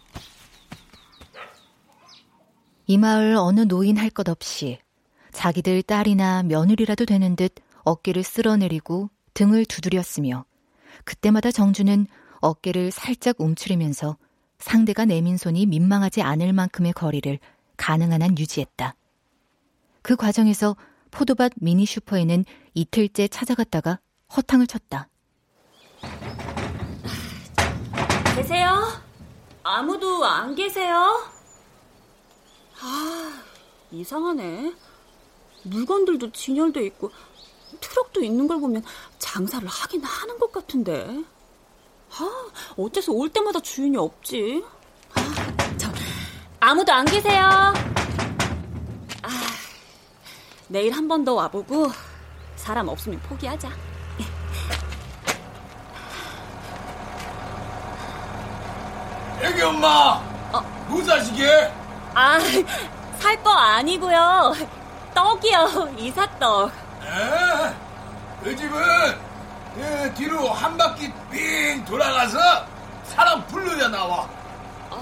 이 2.87 2.99
마을 2.99 3.35
어느 3.35 3.63
노인 3.63 3.97
할 3.97 4.11
것 4.11 4.29
없이 4.29 4.79
자기들 5.33 5.83
딸이나 5.83 6.45
며느리라도 6.45 7.05
되는 7.05 7.35
듯 7.35 7.55
어깨를 7.83 8.23
쓸어내리고 8.23 9.11
등을 9.33 9.65
두드렸으며 9.65 10.45
그때마다 11.05 11.51
정주는 11.51 12.07
어깨를 12.41 12.93
살짝 12.93 13.41
움츠리면서 13.41 14.19
상대가 14.65 15.05
내민 15.05 15.37
손이 15.37 15.67
민망하지 15.67 16.23
않을 16.23 16.55
만큼의 16.55 16.95
거리를 16.95 17.39
가능한 17.77 18.23
한 18.23 18.39
유지했다. 18.39 18.95
그 20.01 20.17
과정에서 20.17 20.75
포도밭 21.11 21.53
미니 21.57 21.85
슈퍼에는 21.85 22.47
이틀째 22.73 23.29
찾아갔다가 23.29 24.01
허탕을 24.35 24.67
쳤다. 24.67 25.11
계세요? 28.35 29.03
아무도 29.63 30.25
안 30.25 30.55
계세요? 30.55 31.31
아, 32.81 33.43
이상하네. 33.91 34.73
물건들도 35.65 36.33
진열돼 36.33 36.87
있고 36.87 37.11
트럭도 37.83 38.23
있는 38.23 38.47
걸 38.47 38.61
보면 38.61 38.83
장사를 39.19 39.69
하긴 39.69 40.03
하는 40.03 40.39
것 40.39 40.51
같은데. 40.51 41.23
아, 42.19 42.47
어째서 42.79 43.13
올 43.13 43.29
때마다 43.29 43.61
주인이 43.61 43.97
없지? 43.97 44.65
아, 45.15 45.21
저, 45.77 45.91
아무도 46.61 46.93
안 46.93 47.05
계세요? 47.05 47.43
아, 49.23 49.29
내일 50.69 50.93
한 50.93 51.09
번 51.09 51.25
더 51.25 51.35
와보고 51.35 51.91
사람 52.57 52.89
없으면 52.89 53.21
포기하자. 53.21 53.69
애기 59.43 59.63
엄마! 59.63 60.21
어? 60.53 60.61
뭐 60.89 61.03
사시게? 61.03 61.73
아, 62.15 62.39
살 63.19 63.43
거 63.43 63.51
아니고요. 63.51 64.53
떡이요, 65.15 65.95
이삿떡. 65.99 66.71
에? 67.05 67.75
그 68.43 68.57
집은 68.57 68.79
예, 69.79 70.13
뒤로 70.15 70.51
한 70.51 70.77
바퀴 70.77 71.13
빙 71.31 71.85
돌아가서 71.85 72.39
사람 73.05 73.45
불러야 73.47 73.89
나와. 73.89 74.29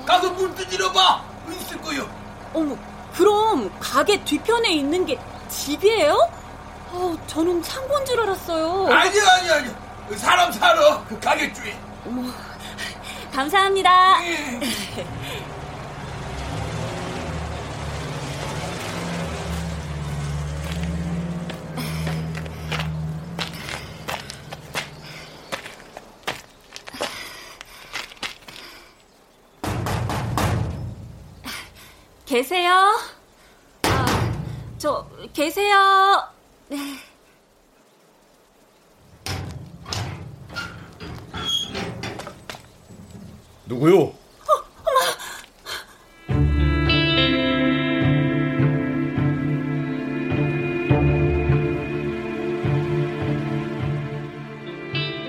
가서 0.07 0.31
문 0.31 0.55
두드려 0.55 0.91
봐. 0.93 1.23
있을 1.51 1.81
거요. 1.83 2.09
어머, 2.55 2.77
그럼 3.15 3.71
가게 3.79 4.23
뒤편에 4.25 4.71
있는 4.73 5.05
게 5.05 5.19
집이에요? 5.49 6.17
어, 6.93 7.17
저는 7.27 7.63
창고인 7.63 8.05
줄 8.07 8.21
알았어요. 8.21 8.87
아니야, 8.93 9.23
아니야, 9.39 9.55
아니야. 9.57 9.73
사람 10.17 10.51
살아. 10.53 11.03
그 11.09 11.19
가게 11.21 11.53
주인. 11.53 11.75
어머, 12.07 12.31
감사합니다. 13.35 14.17
계세요? 32.33 32.99
아, 33.83 34.07
저 34.79 35.07
계세요? 35.35 35.77
네. 36.71 36.79
누구요? 43.67 44.15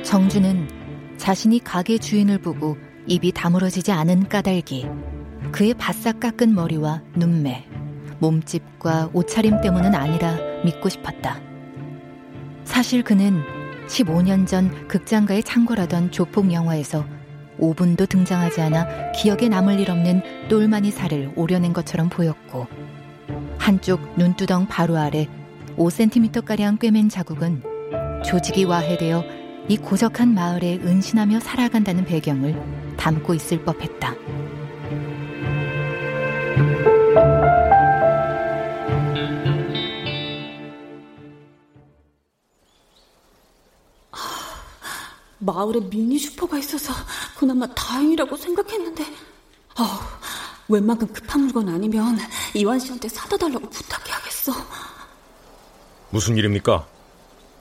정주는 0.03 1.17
자신이 1.17 1.59
가게 1.59 1.97
주인을 1.97 2.39
보고 2.39 2.77
입이 3.07 3.33
다물어지지 3.33 3.91
않은 3.91 4.29
까닭이 4.29 5.22
그의 5.53 5.75
바싹 5.75 6.19
깎은 6.19 6.55
머리와 6.55 7.03
눈매, 7.15 7.67
몸집과 8.17 9.11
옷차림 9.13 9.61
때문은 9.61 9.93
아니라 9.93 10.35
믿고 10.65 10.89
싶었다. 10.89 11.39
사실 12.63 13.03
그는 13.03 13.43
15년 13.87 14.47
전 14.47 14.87
극장가에 14.87 15.43
창궐하던 15.43 16.09
조폭 16.09 16.51
영화에서 16.51 17.05
5분도 17.59 18.09
등장하지 18.09 18.61
않아 18.61 19.11
기억에 19.11 19.47
남을 19.47 19.79
일 19.79 19.91
없는 19.91 20.47
똘마니 20.49 20.89
살을 20.89 21.33
오려낸 21.35 21.71
것처럼 21.71 22.09
보였고 22.09 22.65
한쪽 23.59 24.17
눈두덩 24.17 24.67
바로 24.67 24.97
아래 24.97 25.27
5cm가량 25.77 26.79
꿰맨 26.79 27.09
자국은 27.09 27.61
조직이 28.25 28.63
와해되어 28.63 29.23
이 29.67 29.77
고적한 29.77 30.33
마을에 30.33 30.79
은신하며 30.83 31.41
살아간다는 31.41 32.05
배경을 32.05 32.59
담고 32.97 33.35
있을 33.35 33.63
법했다. 33.63 34.15
마을에 45.43 45.80
미니 45.89 46.17
슈퍼가 46.17 46.58
있어서 46.58 46.93
그나마 47.38 47.67
다행이라고 47.67 48.36
생각했는데 48.38 49.04
어, 49.04 49.84
웬만큼 50.69 51.08
급한 51.12 51.41
물건 51.41 51.69
아니면 51.69 52.17
이완 52.54 52.80
씨한테 52.80 53.10
사다 53.10 53.38
달라고 53.38 53.69
부탁해야겠어. 53.69 54.54
무슨 56.10 56.38
일입니까? 56.38 56.86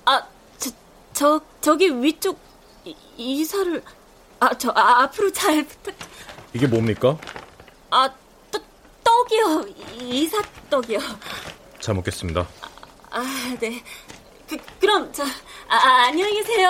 아, 0.04 0.22
저, 0.58 0.70
저 1.12 1.40
저기 1.60 1.90
위쪽 2.02 2.38
이, 2.84 2.94
이사를 3.16 3.82
아, 4.40 4.56
저 4.58 4.70
아, 4.70 5.02
앞으로 5.02 5.32
잘 5.32 5.66
부탁. 5.66 5.94
이게 6.54 6.66
뭡니까? 6.66 7.16
아, 7.90 8.08
떠, 8.08 8.21
떡이요. 9.22 9.64
이사 10.00 10.42
떡이요. 10.70 10.98
잘 11.80 11.94
먹겠습니다. 11.94 12.46
아, 13.10 13.22
네. 13.60 13.82
그, 14.48 14.56
그럼 14.80 15.12
저 15.12 15.24
아, 15.24 15.76
아 15.76 16.06
안녕히 16.08 16.42
계세요. 16.42 16.68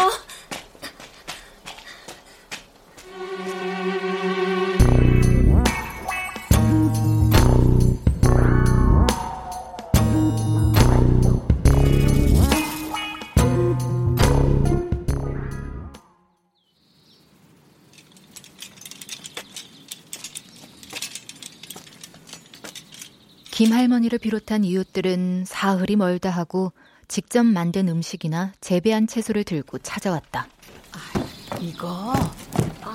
김 23.62 23.72
할머니를 23.72 24.18
비롯한 24.18 24.64
이웃들은 24.64 25.44
사흘이 25.46 25.94
멀다 25.94 26.31
하고 26.31 26.72
직접 27.07 27.44
만든 27.46 27.88
음식이나 27.88 28.51
재배한 28.61 29.07
채소를 29.07 29.44
들고 29.44 29.79
찾아왔다. 29.79 30.48
아, 30.90 31.59
이거 31.61 32.12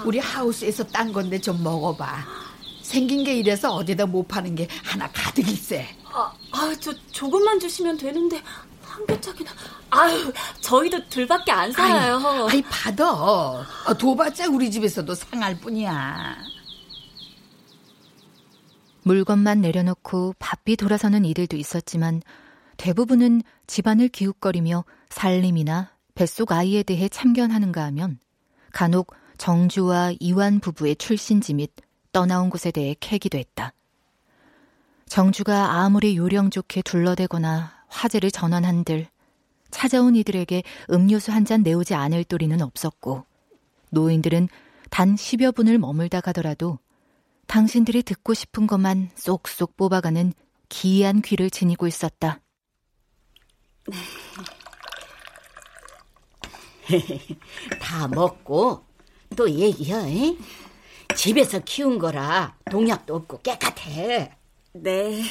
우리 0.04 0.20
하우스에서 0.20 0.84
딴 0.84 1.14
건데 1.14 1.40
좀 1.40 1.64
먹어봐. 1.64 2.18
생긴 2.82 3.24
게 3.24 3.36
이래서 3.36 3.72
어디다 3.76 4.08
못 4.08 4.28
파는 4.28 4.56
게 4.56 4.68
하나 4.84 5.10
가득 5.14 5.48
있세. 5.48 5.88
아, 6.12 6.34
아, 6.52 6.76
저 6.82 6.94
조금만 7.14 7.58
주시면 7.62 7.96
되는데 7.96 8.44
한 8.84 9.06
개짝이나. 9.06 9.50
아유, 9.90 10.34
저희도 10.60 11.08
둘밖에 11.08 11.50
안 11.54 11.72
살아요. 11.72 12.18
아이, 12.18 12.56
아이 12.56 12.62
받아. 12.64 13.10
어, 13.14 13.64
도봤자 13.98 14.50
우리 14.50 14.70
집에서도 14.70 15.16
상할 15.16 15.58
뿐이야. 15.62 16.57
물건만 19.08 19.62
내려놓고 19.62 20.36
바삐 20.38 20.76
돌아서는 20.76 21.24
이들도 21.24 21.56
있었지만 21.56 22.22
대부분은 22.76 23.42
집안을 23.66 24.10
기웃거리며 24.10 24.84
살림이나 25.08 25.92
뱃속 26.14 26.52
아이에 26.52 26.84
대해 26.84 27.08
참견하는가 27.08 27.86
하면 27.86 28.20
간혹 28.74 29.16
정주와 29.38 30.12
이완 30.20 30.60
부부의 30.60 30.98
출신지 30.98 31.54
및 31.54 31.72
떠나온 32.12 32.50
곳에 32.50 32.70
대해 32.70 32.98
캐기도 33.00 33.38
했다. 33.38 33.72
정주가 35.06 35.80
아무리 35.80 36.18
요령 36.18 36.50
좋게 36.50 36.82
둘러대거나 36.82 37.72
화제를 37.88 38.30
전환한들 38.30 39.08
찾아온 39.72 40.18
이들에게 40.18 40.64
음료수 40.92 41.32
한 41.32 41.46
잔 41.46 41.64
내오지 41.64 41.94
않을 41.94 42.26
도리는 42.26 42.62
없었고 42.62 43.24
노인들은 43.92 44.50
단 44.90 45.16
10여 45.16 45.56
분을 45.56 45.78
머물다 45.78 46.20
가더라도 46.20 46.78
당신들이 47.48 48.04
듣고 48.04 48.34
싶은 48.34 48.68
것만 48.68 49.10
쏙쏙 49.16 49.78
뽑아가는 49.78 50.34
기이한 50.70 51.22
귀를 51.22 51.50
지니고 51.50 51.88
있었다. 51.88 52.42
다 57.80 58.08
먹고 58.08 58.86
또 59.36 59.50
얘기해. 59.50 60.38
집에서 61.16 61.60
키운 61.60 61.98
거라 61.98 62.56
농약도 62.70 63.16
없고 63.16 63.42
깨끗해. 63.42 64.38
네. 64.74 65.24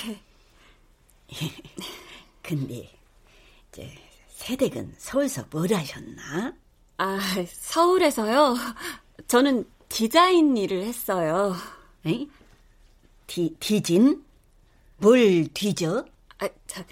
근데 2.42 2.90
이제 3.68 3.92
세댁은 4.28 4.94
서울서 4.98 5.44
뭘 5.50 5.72
하셨나? 5.72 6.54
아, 6.98 7.18
서울에서요. 7.46 8.56
저는 9.28 9.68
디자인 9.88 10.56
일을 10.56 10.82
했어요. 10.82 11.54
에? 12.06 12.26
디, 13.26 13.56
디진? 13.58 14.22
뭘 14.98 15.48
뒤져? 15.52 16.04
아, 16.38 16.48
저, 16.66 16.82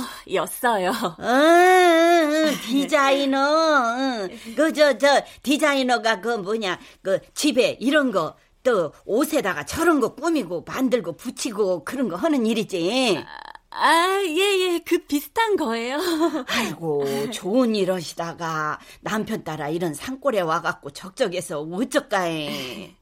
아, 1.19 2.51
디자이너. 2.67 4.29
그, 4.57 4.73
저, 4.73 4.99
저, 4.99 5.23
디자이너가 5.43 6.21
그 6.21 6.29
뭐냐, 6.37 6.79
그 7.01 7.19
집에 7.35 7.79
이런 7.81 8.11
거, 8.11 8.37
또 8.63 8.93
옷에다가 9.07 9.65
저런 9.65 10.01
거 10.01 10.15
꾸미고 10.15 10.65
만들고 10.67 11.13
붙이고 11.13 11.85
그런 11.85 12.09
거 12.09 12.17
하는 12.17 12.45
일이지. 12.45 13.25
아, 13.71 14.23
예, 14.27 14.75
예, 14.75 14.79
그 14.85 14.99
비슷한 15.07 15.57
거예요. 15.57 15.99
아이고, 16.49 17.31
좋은 17.31 17.75
일 17.77 17.93
하시다가 17.93 18.81
남편 19.01 19.45
따라 19.45 19.69
이런 19.69 19.95
산골에 19.95 20.41
와갖고 20.41 20.91
적적해서 20.91 21.61
어쩌까해. 21.61 22.95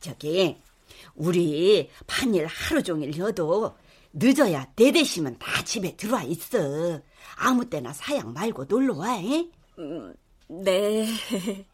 저기, 0.00 0.60
우리 1.14 1.88
반일 2.06 2.46
하루 2.46 2.82
종일 2.82 3.16
여도 3.16 3.76
늦어야 4.12 4.66
내대시면 4.76 5.38
다 5.38 5.62
집에 5.64 5.96
들어와 5.96 6.22
있어. 6.24 7.00
아무 7.36 7.68
때나 7.68 7.92
사양 7.92 8.32
말고 8.32 8.64
놀러 8.64 8.96
와, 8.96 9.16
에? 9.18 9.48
음, 9.78 10.14
네. 10.48 11.06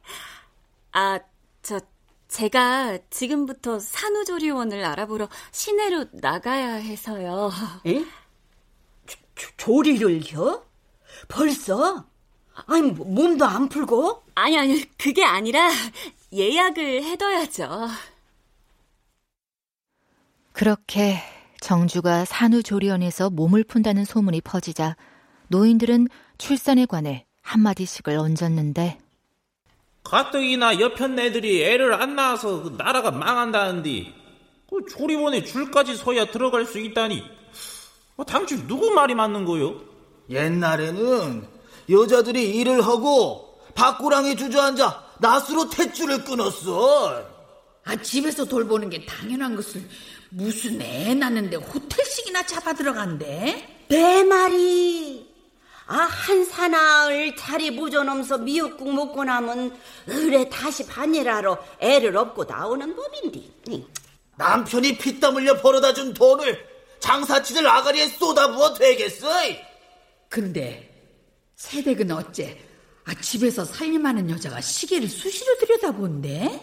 아, 0.92 1.18
저, 1.62 1.80
제가 2.28 2.98
지금부터 3.10 3.78
산후조리원을 3.78 4.84
알아보러 4.84 5.28
시내로 5.50 6.06
나가야 6.12 6.74
해서요. 6.74 7.50
에? 7.86 8.04
조, 9.34 9.50
조리를요? 9.56 10.64
벌써? 11.28 12.04
아니, 12.66 12.90
뭐, 12.90 13.06
몸도 13.06 13.44
안 13.44 13.68
풀고? 13.68 14.24
아니, 14.34 14.58
아니, 14.58 14.84
그게 14.98 15.24
아니라 15.24 15.70
예약을 16.32 17.04
해둬야죠. 17.04 17.88
그렇게 20.52 21.18
정주가 21.60 22.24
산후조리원에서 22.24 23.30
몸을 23.30 23.64
푼다는 23.64 24.04
소문이 24.04 24.40
퍼지자 24.42 24.96
노인들은 25.48 26.08
출산에 26.36 26.86
관해 26.86 27.26
한마디씩을 27.42 28.18
얹었는데 28.18 28.98
가뜩이나 30.08 30.80
옆편 30.80 31.18
애들이 31.18 31.62
애를 31.62 31.92
안 31.92 32.16
낳아서 32.16 32.62
그 32.62 32.74
나라가 32.78 33.10
망한다는데 33.10 34.14
그 34.68 34.78
조리원에 34.90 35.44
줄까지 35.44 35.96
서야 35.96 36.30
들어갈 36.30 36.64
수 36.64 36.78
있다니 36.78 37.22
어, 38.16 38.24
당신 38.24 38.66
누구 38.66 38.90
말이 38.90 39.14
맞는 39.14 39.44
거요? 39.44 39.80
옛날에는 40.30 41.46
여자들이 41.90 42.56
일을 42.56 42.86
하고 42.86 43.60
밖구랑에 43.74 44.34
주저앉아 44.34 45.08
낫으로 45.20 45.68
탯줄을 45.68 46.24
끊었어. 46.24 47.22
아 47.84 47.96
집에서 47.96 48.44
돌보는 48.46 48.88
게 48.90 49.04
당연한 49.04 49.56
것을 49.56 49.82
무슨 50.30 50.80
애 50.80 51.14
낳는데 51.14 51.56
호텔식이나 51.56 52.46
잡아 52.46 52.72
들어간대? 52.72 53.86
내 53.88 54.24
말이 54.24 55.27
아, 55.90 55.96
한 55.96 56.44
사나흘 56.44 57.34
자리 57.34 57.70
무전하면서 57.70 58.38
미역국 58.38 58.92
먹고 58.94 59.24
나면 59.24 59.74
을에 60.06 60.48
다시 60.50 60.86
반일하러 60.86 61.58
애를 61.80 62.14
업고 62.16 62.44
나오는 62.44 62.94
법인데. 62.94 63.86
남편이 64.36 64.98
피땀 64.98 65.36
흘려 65.36 65.60
벌어다 65.60 65.94
준 65.94 66.12
돈을 66.12 66.62
장사치들 67.00 67.66
아가리에 67.66 68.06
쏟아부어 68.08 68.74
되겠어? 68.74 69.28
근데 70.28 70.94
새댁은 71.56 72.10
어째 72.10 72.60
아, 73.06 73.14
집에서 73.14 73.64
살림하는 73.64 74.28
여자가 74.28 74.60
시계를 74.60 75.08
수시로 75.08 75.56
들여다본대? 75.56 76.60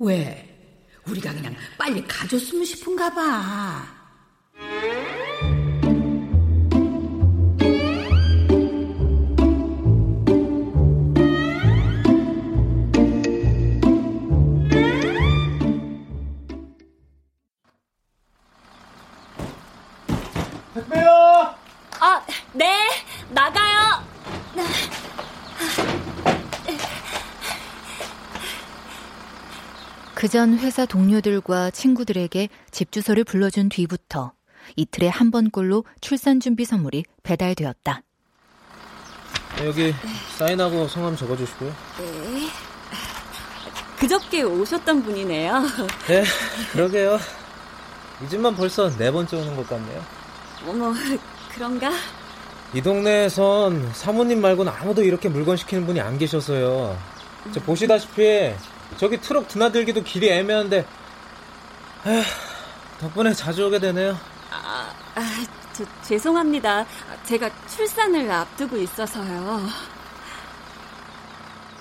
왜? 0.00 0.44
우리가 1.06 1.32
그냥 1.32 1.54
빨리 1.78 2.04
가줬으면 2.04 2.64
싶은가 2.64 3.14
봐. 3.14 3.86
그 30.28 30.30
전 30.30 30.58
회사 30.58 30.84
동료들과 30.84 31.70
친구들에게 31.70 32.50
집 32.70 32.92
주소를 32.92 33.24
불러준 33.24 33.70
뒤부터 33.70 34.32
이틀에 34.76 35.08
한 35.08 35.30
번꼴로 35.30 35.86
출산 36.02 36.38
준비 36.38 36.66
선물이 36.66 37.04
배달되었다. 37.22 38.02
여기 39.64 39.94
사인하고 40.36 40.86
성함 40.86 41.16
적어주시고요. 41.16 41.70
네. 41.70 42.46
그저께 43.98 44.42
오셨던 44.42 45.02
분이네요. 45.02 45.62
네, 46.08 46.22
그러게요. 46.72 47.18
이 48.22 48.28
집만 48.28 48.54
벌써 48.54 48.94
네 48.98 49.10
번째 49.10 49.34
오는 49.38 49.56
것 49.56 49.66
같네요. 49.66 50.04
어머, 50.66 50.92
그런가? 51.54 51.90
이 52.74 52.82
동네에선 52.82 53.94
사모님 53.94 54.42
말고는 54.42 54.70
아무도 54.70 55.02
이렇게 55.02 55.30
물건 55.30 55.56
시키는 55.56 55.86
분이 55.86 56.02
안 56.02 56.18
계셔서요. 56.18 56.98
저 57.54 57.60
보시다시피 57.62 58.52
저기 58.96 59.20
트럭 59.20 59.48
드나들기도 59.48 60.02
길이 60.02 60.30
애매한데 60.30 60.86
에휴, 62.06 62.22
덕분에 63.00 63.32
자주 63.32 63.66
오게 63.66 63.78
되네요. 63.78 64.16
아, 64.50 64.92
아, 65.14 65.22
저, 65.72 65.84
죄송합니다. 66.02 66.86
제가 67.24 67.50
출산을 67.66 68.30
앞두고 68.30 68.76
있어서요. 68.76 69.66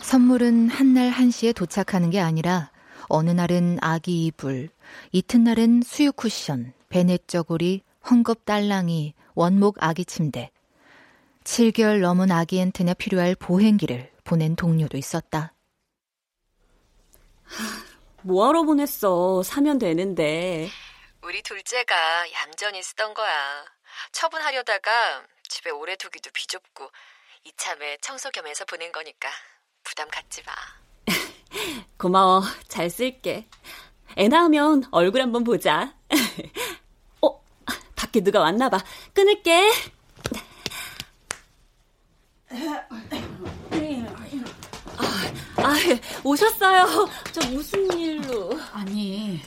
선물은 0.02 0.70
한날 0.70 1.10
한시에 1.10 1.54
도착하는 1.54 2.10
게 2.10 2.20
아니라 2.20 2.72
어느 3.10 3.30
날은 3.30 3.80
아기 3.82 4.26
이불, 4.26 4.70
이튿날은 5.12 5.82
수유 5.86 6.12
쿠션, 6.12 6.74
베넷 6.90 7.28
저고리, 7.28 7.82
헝겊 8.04 8.46
딸랑이, 8.46 9.14
원목 9.36 9.78
아기 9.80 10.06
침대. 10.06 10.52
7개월 11.44 12.02
넘은 12.02 12.32
아기한테나 12.32 12.94
필요할 12.94 13.36
보행기를 13.36 14.10
보낸 14.24 14.56
동료도 14.56 14.98
있었다. 14.98 15.54
뭐하러 18.24 18.64
보냈어? 18.64 19.44
사면 19.44 19.78
되는데. 19.80 20.70
우리 21.22 21.42
둘째가 21.42 21.96
얌전히 22.32 22.82
쓰던 22.84 23.14
거야. 23.14 23.66
처분하려다가 24.12 25.24
집에 25.48 25.70
오래 25.70 25.96
두기도 25.96 26.30
비좁고 26.34 26.90
이참에 27.44 27.98
청소 28.02 28.30
겸해서 28.30 28.66
보낸 28.66 28.92
거니까 28.92 29.30
부담 29.84 30.08
갖지 30.10 30.44
마. 30.44 30.54
고마워. 31.98 32.42
잘 32.68 32.90
쓸게. 32.90 33.48
애 34.18 34.28
낳으면 34.28 34.84
얼굴 34.92 35.22
한번 35.22 35.44
보자. 35.44 35.94
어, 37.22 37.44
밖에 37.96 38.22
누가 38.22 38.42
왔나 38.42 38.70
봐. 38.70 38.80
끊을게. 39.14 39.72
아, 45.68 45.72
아, 45.72 45.76
오셨어요. 46.24 47.10
저 47.32 47.50
무슨 47.50 47.92
일로? 47.98 48.58
아니, 48.72 49.42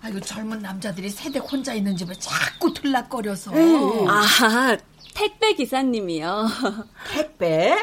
아이고 0.00 0.20
젊은 0.20 0.60
남자들이 0.60 1.10
세댁 1.10 1.50
혼자 1.50 1.74
있는 1.74 1.96
집을 1.96 2.14
자꾸 2.16 2.72
들락거려서. 2.72 3.52
아, 4.08 4.76
택배 5.14 5.54
기사님이요. 5.54 6.48
택배? 7.12 7.76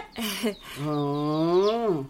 어. 0.81 2.05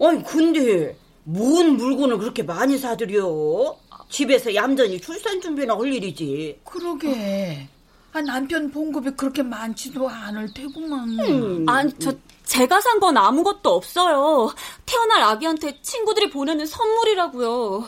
아니, 0.00 0.22
근데, 0.24 0.96
뭔 1.24 1.76
물건을 1.76 2.18
그렇게 2.18 2.42
많이 2.42 2.78
사들여? 2.78 3.76
집에서 4.08 4.54
얌전히 4.54 5.00
출산 5.00 5.40
준비나 5.40 5.74
할 5.74 5.92
일이지. 5.92 6.60
그러게. 6.64 7.68
아, 8.12 8.20
남편 8.22 8.70
봉급이 8.70 9.10
그렇게 9.10 9.42
많지도 9.42 10.08
않을 10.08 10.54
테구만. 10.54 11.08
음. 11.20 11.68
아니, 11.68 11.92
저, 11.98 12.14
제가 12.46 12.80
산 12.80 13.00
건 13.00 13.16
아무것도 13.16 13.70
없어요. 13.74 14.54
태어날 14.86 15.22
아기한테 15.22 15.82
친구들이 15.82 16.30
보내는 16.30 16.64
선물이라고요. 16.64 17.86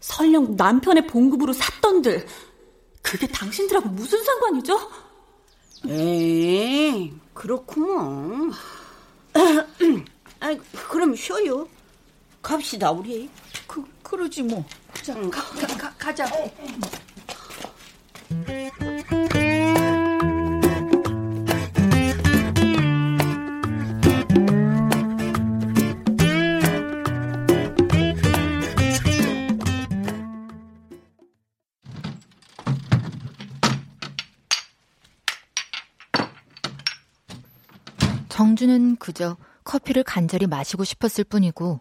설령 0.00 0.56
남편의 0.56 1.06
봉급으로 1.08 1.52
샀던들, 1.52 2.26
그게 3.02 3.26
당신들하고 3.26 3.88
무슨 3.90 4.22
상관이죠? 4.22 4.90
에이, 5.88 7.12
그렇구먼. 7.34 8.52
아, 10.40 10.56
그럼 10.88 11.14
쉬어요. 11.16 11.68
갑시다, 12.40 12.92
우리. 12.92 13.28
그, 13.66 13.84
그러지 14.02 14.42
뭐. 14.44 14.64
자, 15.02 15.12
가, 15.28 15.42
가, 15.42 15.66
가, 15.76 15.94
가자. 15.98 16.26
정주는 38.56 38.96
그저 38.96 39.36
커피를 39.64 40.02
간절히 40.02 40.46
마시고 40.46 40.82
싶었을 40.82 41.24
뿐이고 41.24 41.80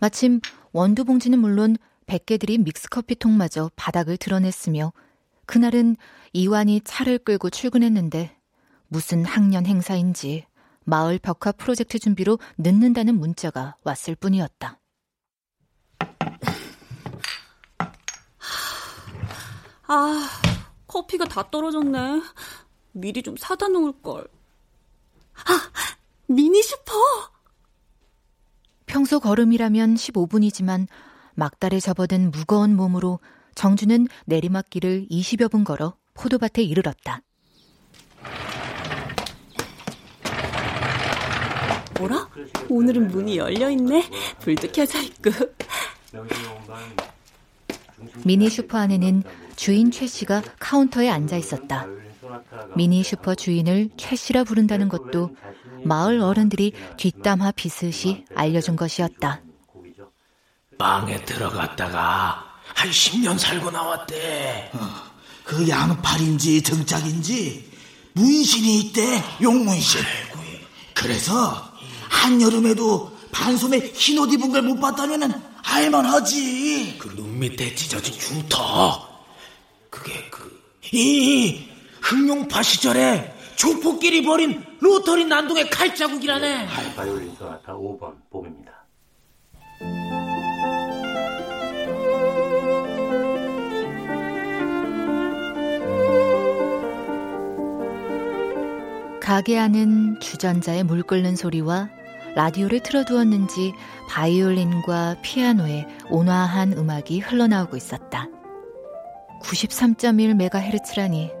마침 0.00 0.40
원두 0.72 1.04
봉지는 1.04 1.38
물론 1.38 1.76
100개 2.06 2.40
들인 2.40 2.64
믹스커피 2.64 3.14
통마저 3.14 3.70
바닥을 3.76 4.16
드러냈으며 4.16 4.92
그날은 5.46 5.96
이완이 6.32 6.80
차를 6.84 7.18
끌고 7.18 7.50
출근했는데 7.50 8.36
무슨 8.88 9.24
학년 9.24 9.66
행사인지 9.66 10.46
마을 10.82 11.20
벽화 11.20 11.52
프로젝트 11.52 12.00
준비로 12.00 12.40
늦는다는 12.58 13.18
문자가 13.18 13.76
왔을 13.84 14.16
뿐이었다. 14.16 14.80
아, 19.88 20.28
커피가 20.88 21.26
다 21.26 21.48
떨어졌네. 21.48 22.22
미리 22.92 23.22
좀 23.22 23.36
사다 23.36 23.68
놓을 23.68 24.02
걸. 24.02 24.26
아, 25.44 25.95
미니 26.28 26.62
슈퍼! 26.62 26.92
평소 28.86 29.20
걸음이라면 29.20 29.94
15분이지만 29.94 30.86
막달에 31.34 31.80
접어든 31.80 32.30
무거운 32.30 32.74
몸으로 32.74 33.20
정주는 33.54 34.08
내리막길을 34.26 35.06
20여 35.10 35.50
분 35.50 35.64
걸어 35.64 35.96
포도밭에 36.14 36.62
이르렀다. 36.62 37.22
뭐라? 41.98 42.28
오늘은 42.68 43.08
문이 43.08 43.38
열려있네? 43.38 44.10
불도 44.40 44.70
켜져 44.72 45.00
있고. 45.02 45.30
미니 48.24 48.50
슈퍼 48.50 48.78
안에는 48.78 49.22
주인 49.56 49.90
최 49.90 50.06
씨가 50.06 50.42
카운터에 50.58 51.08
앉아 51.08 51.36
있었다. 51.36 51.86
미니 52.76 53.02
슈퍼 53.02 53.34
주인을 53.34 53.90
최 53.96 54.16
씨라 54.16 54.44
부른다는 54.44 54.88
것도 54.88 55.30
마을 55.84 56.20
어른들이 56.20 56.72
뒷담화 56.96 57.52
비슷이 57.52 58.24
알려준 58.34 58.76
것이었다. 58.76 59.42
빵에 60.78 61.24
들어갔다가 61.24 62.44
한 62.74 62.90
10년 62.90 63.38
살고 63.38 63.70
나왔대. 63.70 64.70
어, 64.74 64.78
그 65.44 65.68
양팔인지 65.68 66.62
등짝인지 66.62 67.70
문신이 68.12 68.80
있대, 68.80 69.22
용문신. 69.42 70.00
그래서 70.94 71.70
한여름에도 72.08 73.14
반소매 73.32 73.78
흰 73.94 74.18
옷 74.18 74.32
입은 74.32 74.50
걸 74.52 74.62
못 74.62 74.80
봤다면 74.80 75.42
할만하지. 75.62 76.96
그 76.98 77.14
눈 77.16 77.38
밑에 77.38 77.74
찢어진 77.74 78.14
흉터. 78.14 79.06
그게 79.90 80.28
그, 80.30 80.62
이, 80.92 81.65
흑룡파 82.08 82.62
시절에 82.62 83.34
조폭끼리 83.56 84.22
벌인 84.22 84.62
로터리 84.78 85.24
난동의 85.24 85.70
칼자국이라네. 85.70 86.66
바이올린 86.94 87.34
소나타 87.34 87.72
5번 87.72 88.14
봄입니다. 88.30 88.72
가게 99.20 99.58
안은 99.58 100.20
주전자의 100.20 100.84
물 100.84 101.02
끓는 101.02 101.34
소리와 101.34 101.90
라디오를 102.36 102.80
틀어두었는지 102.80 103.72
바이올린과 104.08 105.16
피아노의 105.22 105.88
온화한 106.10 106.74
음악이 106.74 107.18
흘러나오고 107.18 107.76
있었다. 107.76 108.28
93.1MHz라니 109.42 111.35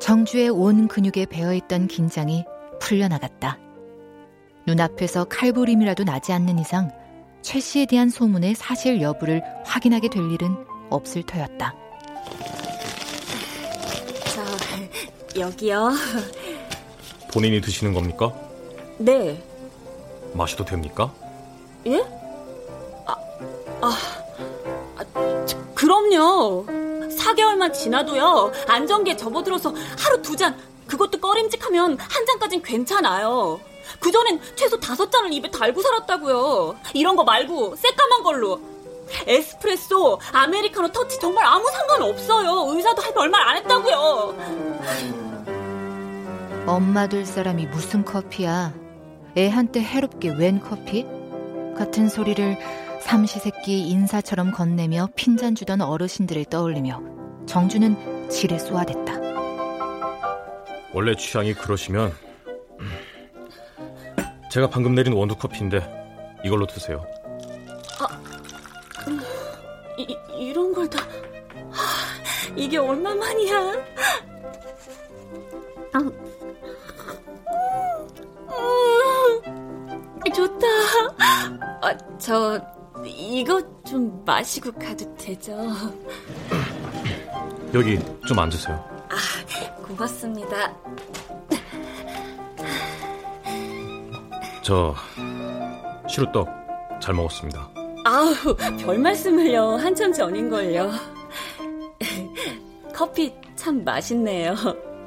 정주의 0.00 0.48
온 0.48 0.88
근육에 0.88 1.26
배어있던 1.26 1.86
긴장이 1.86 2.44
풀려나갔다. 2.80 3.58
눈앞에서 4.66 5.24
칼부림이라도 5.24 6.04
나지 6.04 6.32
않는 6.32 6.58
이상 6.58 6.90
최 7.42 7.60
씨에 7.60 7.86
대한 7.86 8.08
소문의 8.08 8.54
사실 8.54 9.00
여부를 9.00 9.42
확인하게 9.64 10.08
될 10.08 10.30
일은 10.32 10.56
없을 10.88 11.22
터였다. 11.22 11.74
자, 14.34 14.44
여기요. 15.38 15.90
본인이 17.32 17.60
드시는 17.60 17.92
겁니까? 17.92 18.32
네. 18.98 19.40
마셔도 20.32 20.64
됩니까? 20.64 21.12
예? 21.86 22.00
아, 23.06 23.14
아, 23.82 24.19
아 25.00 25.44
저, 25.46 25.56
그럼요. 25.74 26.66
4개월만 26.66 27.72
지나도요. 27.72 28.52
안정기에 28.68 29.16
접어들어서 29.16 29.74
하루 29.98 30.20
두 30.22 30.36
잔, 30.36 30.56
그것도 30.86 31.18
꺼림직하면 31.18 31.98
한 31.98 32.26
잔까진 32.26 32.62
괜찮아요. 32.62 33.60
그전엔 33.98 34.40
최소 34.54 34.78
다섯 34.78 35.10
잔을 35.10 35.32
입에 35.32 35.50
달고 35.50 35.80
살았다고요. 35.82 36.76
이런 36.94 37.16
거 37.16 37.24
말고 37.24 37.76
새까만 37.76 38.22
걸로. 38.22 38.60
에스프레소, 39.26 40.20
아메리카노, 40.32 40.92
터치 40.92 41.18
정말 41.18 41.44
아무 41.44 41.68
상관 41.70 42.02
없어요. 42.02 42.72
의사도 42.74 43.02
할 43.02 43.12
별말 43.12 43.42
안 43.42 43.56
했다고요. 43.56 44.36
엄마 46.66 47.08
될 47.08 47.26
사람이 47.26 47.66
무슨 47.66 48.04
커피야. 48.04 48.72
애 49.36 49.48
한테 49.48 49.80
해롭게 49.82 50.30
웬 50.30 50.60
커피? 50.60 51.04
같은 51.76 52.08
소리를 52.08 52.58
삼시세끼 53.00 53.88
인사처럼 53.88 54.52
건네며 54.52 55.08
핀잔 55.16 55.54
주던 55.54 55.80
어르신들을 55.80 56.44
떠올리며 56.46 57.00
정주는 57.46 58.28
지레 58.28 58.58
쏘아댔다. 58.58 59.14
원래 60.92 61.14
취향이 61.14 61.54
그러시면 61.54 62.12
제가 64.50 64.68
방금 64.68 64.94
내린 64.94 65.12
원두 65.12 65.36
커피인데 65.36 65.80
이걸로 66.44 66.66
드세요. 66.66 67.04
아, 68.00 68.06
음, 69.08 69.20
이, 69.96 70.16
이런 70.36 70.72
걸 70.72 70.88
다... 70.88 71.00
이게 72.56 72.78
얼마만이야? 72.78 73.56
아, 75.92 75.98
음, 79.46 80.22
좋다. 80.34 80.66
아, 81.82 81.96
저 82.18 82.60
이거 83.04 83.60
좀 83.84 84.22
마시고 84.24 84.72
가도 84.72 85.14
되죠? 85.16 85.52
여기 87.74 87.98
좀 88.26 88.38
앉으세요. 88.38 88.76
아, 89.08 89.16
고맙습니다. 89.86 90.74
저 94.62 94.94
시루떡 96.08 96.48
잘 97.00 97.14
먹었습니다. 97.14 97.70
아우, 98.04 98.34
별 98.78 98.98
말씀을요. 98.98 99.76
한참 99.76 100.12
전인걸요. 100.12 100.90
커피 102.94 103.32
참 103.56 103.82
맛있네요. 103.84 104.54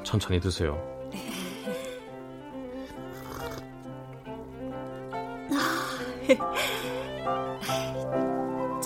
천천히 0.02 0.40
드세요. 0.40 0.76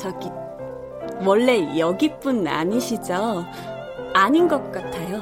저기 0.01 0.31
원래 1.25 1.77
여기뿐 1.77 2.47
아니시죠? 2.47 3.45
아닌 4.15 4.47
것 4.47 4.71
같아요. 4.71 5.21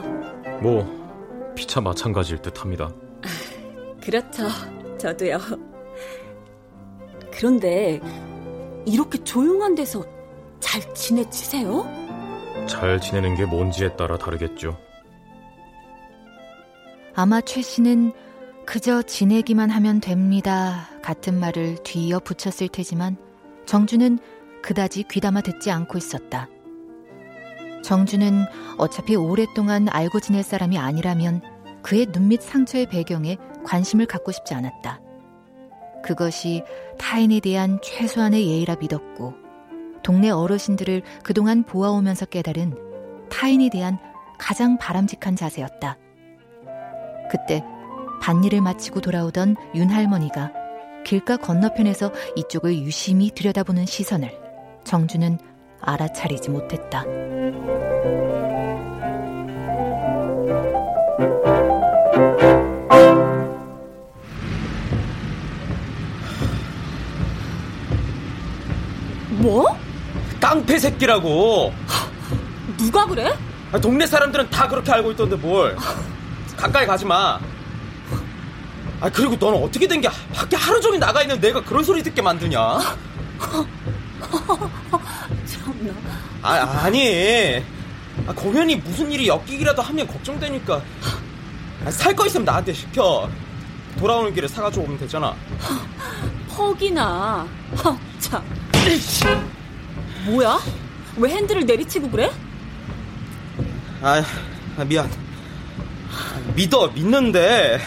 뭐 0.61 1.55
피차 1.55 1.81
마찬가지일 1.81 2.43
듯 2.43 2.61
합니다. 2.61 2.93
그렇죠. 4.05 4.45
저도요. 4.99 5.39
그런데 7.33 8.01
이렇게 8.85 9.23
조용한 9.25 9.75
데서 9.75 10.05
잘 10.61 10.95
지내치세요? 10.95 11.87
잘 12.69 13.01
지내는 13.01 13.35
게 13.35 13.47
뭔지에 13.47 13.97
따라 13.97 14.19
다르겠죠. 14.19 14.77
아마 17.15 17.41
최 17.41 17.63
씨는 17.63 18.13
그저 18.67 19.01
지내기만 19.01 19.71
하면 19.71 20.01
됩니다 20.01 20.91
같은 21.01 21.39
말을 21.39 21.77
뒤이어 21.83 22.19
붙였을 22.19 22.69
테지만 22.69 23.17
정주는 23.65 24.19
그다지 24.67 25.05
귀담아 25.05 25.43
듣지 25.43 25.71
않고 25.71 25.97
있었다. 25.97 26.49
정주는 27.85 28.45
어차피 28.79 29.15
오랫동안 29.15 29.87
알고 29.89 30.19
지낼 30.19 30.43
사람이 30.43 30.77
아니라면 30.77 31.41
그의 31.83 32.07
눈밑 32.07 32.43
상처의 32.43 32.87
배경에 32.87 33.37
관심을 33.65 34.07
갖고 34.07 34.33
싶지 34.33 34.55
않았다. 34.55 35.01
그것이 36.03 36.65
타인에 36.99 37.39
대한 37.39 37.79
최소한의 37.81 38.45
예의라 38.49 38.75
믿었고 38.81 39.35
동네 40.03 40.31
어르신들을 40.31 41.03
그동안 41.23 41.63
보아오면서 41.63 42.27
깨달은 42.27 43.29
타인에 43.31 43.71
대한 43.71 43.99
가장 44.37 44.79
바람직한 44.79 45.37
자세였다. 45.37 45.97
그때 47.31 47.63
밭일을 48.21 48.63
마치고 48.63 49.01
돌아오던 49.01 49.55
윤 49.77 49.91
할머니가 49.91 50.53
길가 51.05 51.37
건너편에서 51.37 52.13
이쪽을 52.35 52.77
유심히 52.79 53.31
들여다보는 53.31 53.87
시선을 53.87 54.46
정주는 54.87 55.39
알아차리지 55.83 56.51
못했다. 56.51 57.05
뭐? 69.31 69.77
깡패 70.41 70.79
새끼라고. 70.79 71.73
누가 72.77 73.07
그래? 73.07 73.33
아, 73.73 73.79
동네 73.81 74.07
사람들은 74.07 74.51
다 74.51 74.69
그렇게 74.69 74.93
알고 74.93 75.13
있던데 75.13 75.37
뭘. 75.37 75.77
가까이 76.57 76.87
가지 76.87 77.05
마. 77.05 77.39
아 79.01 79.11
그리고 79.11 79.37
너는 79.37 79.63
어떻게 79.63 79.87
된 79.87 80.01
게 80.01 80.09
밖에 80.33 80.57
하루 80.57 80.81
종일 80.81 80.99
나가 81.01 81.21
있는 81.21 81.39
내가 81.39 81.63
그런 81.63 81.85
소리 81.85 82.03
듣게 82.03 82.23
만드냐? 82.23 82.79
참나. 85.47 85.93
아 86.43 86.85
아니. 86.85 87.63
아, 88.27 88.33
공연이 88.33 88.77
무슨 88.77 89.11
일이 89.13 89.29
엮이기라도 89.29 89.83
하면 89.83 90.07
걱정되니까. 90.07 90.83
아, 91.85 91.91
살거 91.91 92.27
있으면 92.27 92.45
나한테 92.45 92.73
시켜. 92.73 93.29
돌아오는 93.99 94.33
길에 94.35 94.49
사가지고 94.49 94.85
오면 94.87 94.99
되잖아. 94.99 95.35
퍽이나. 96.49 97.47
허, 97.85 97.97
참. 98.19 98.43
뭐야? 100.27 100.59
왜 101.17 101.31
핸들을 101.31 101.65
내리치고 101.67 102.11
그래? 102.11 102.31
아, 104.03 104.23
아 104.79 104.85
미안. 104.85 105.11
믿어, 106.55 106.89
믿는데. 106.89 107.81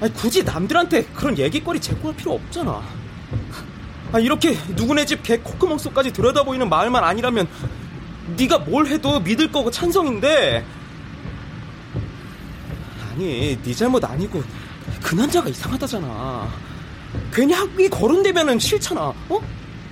아니, 0.00 0.12
굳이 0.14 0.42
남들한테 0.42 1.04
그런 1.14 1.36
얘기거리 1.38 1.80
제공할 1.80 2.16
필요 2.16 2.34
없잖아. 2.34 2.82
아, 4.14 4.18
이렇게 4.20 4.56
누구네 4.76 5.06
집 5.06 5.22
개 5.24 5.38
콧구멍 5.38 5.76
속까지 5.78 6.12
들여다보이는 6.12 6.68
마을만 6.68 7.02
아니라면 7.02 7.48
네가 8.36 8.58
뭘 8.58 8.86
해도 8.86 9.18
믿을 9.18 9.50
거고 9.50 9.70
찬성인데. 9.72 10.64
아니 13.10 13.58
네 13.60 13.74
잘못 13.74 14.04
아니고 14.04 14.42
그 15.02 15.14
남자가 15.16 15.48
이상하다잖아. 15.48 16.48
괜히 17.32 17.52
학위 17.52 17.88
거론되면은 17.88 18.58
싫잖아 18.60 19.00
어? 19.28 19.40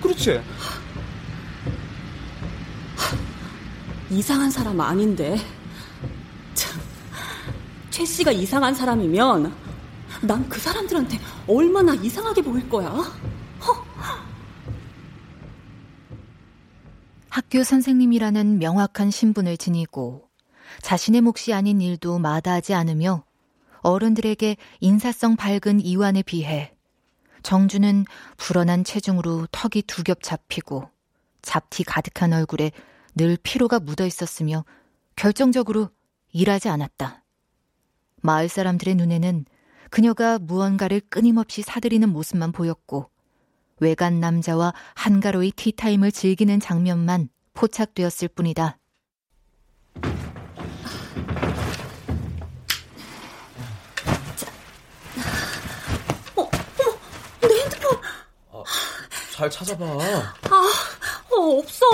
그렇지? 0.00 0.40
이상한 4.10 4.50
사람 4.50 4.80
아닌데. 4.80 5.36
참, 6.54 6.80
최 7.90 8.04
씨가 8.04 8.30
이상한 8.30 8.72
사람이면 8.74 9.52
난 10.22 10.48
그 10.48 10.60
사람들한테 10.60 11.18
얼마나 11.48 11.94
이상하게 11.94 12.42
보일 12.42 12.68
거야 12.68 12.92
학교 17.32 17.64
선생님이라는 17.64 18.58
명확한 18.58 19.10
신분을 19.10 19.56
지니고 19.56 20.28
자신의 20.82 21.22
몫이 21.22 21.54
아닌 21.54 21.80
일도 21.80 22.18
마다하지 22.18 22.74
않으며 22.74 23.24
어른들에게 23.80 24.58
인사성 24.80 25.36
밝은 25.36 25.80
이완에 25.80 26.20
비해 26.20 26.74
정주는 27.42 28.04
불어난 28.36 28.84
체중으로 28.84 29.46
턱이 29.50 29.84
두 29.86 30.02
겹 30.02 30.22
잡히고 30.22 30.90
잡티 31.40 31.84
가득한 31.84 32.34
얼굴에 32.34 32.70
늘 33.14 33.38
피로가 33.42 33.80
묻어 33.80 34.04
있었으며 34.04 34.66
결정적으로 35.16 35.88
일하지 36.32 36.68
않았다. 36.68 37.24
마을 38.20 38.50
사람들의 38.50 38.94
눈에는 38.96 39.46
그녀가 39.88 40.38
무언가를 40.38 41.00
끊임없이 41.08 41.62
사들이는 41.62 42.10
모습만 42.10 42.52
보였고 42.52 43.08
외간 43.82 44.20
남자와 44.20 44.72
한가로이 44.94 45.52
티타임을 45.52 46.12
즐기는 46.12 46.60
장면만 46.60 47.28
포착되었을 47.54 48.28
뿐이다. 48.28 48.78
잘 59.32 59.50
찾아봐. 59.50 59.84
아, 59.84 60.72
어, 61.30 61.58
없어. 61.58 61.84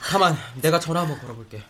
가만, 0.00 0.36
내가 0.60 0.80
전화 0.80 1.02
한번 1.02 1.20
걸어볼게. 1.20 1.62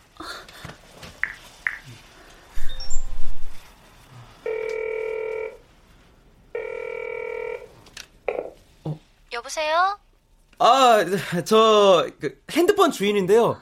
여보세요? 9.46 9.98
아, 10.58 11.04
저 11.44 12.08
그, 12.20 12.42
핸드폰 12.50 12.90
주인인데요. 12.90 13.60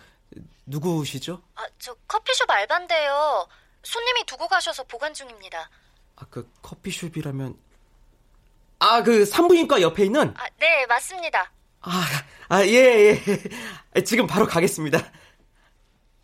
누구시죠? 0.67 1.43
아, 1.55 1.63
저 1.79 1.95
커피숍 2.09 2.51
알바인데요. 2.51 3.47
손님이 3.83 4.25
두고 4.25 4.49
가셔서 4.49 4.85
보관 4.85 5.13
중입니다. 5.13 5.71
아, 6.17 6.25
그 6.31 6.51
커피숍이라면 6.63 7.57
아, 8.79 9.03
그 9.03 9.27
산부인과 9.27 9.83
옆에 9.83 10.05
있는? 10.05 10.35
아, 10.37 10.49
네, 10.59 10.87
맞습니다. 10.87 11.53
아, 11.83 12.05
아, 12.49 12.65
예, 12.65 13.21
예. 13.97 14.01
지금 14.05 14.27
바로 14.27 14.47
가겠습니다. 14.47 14.99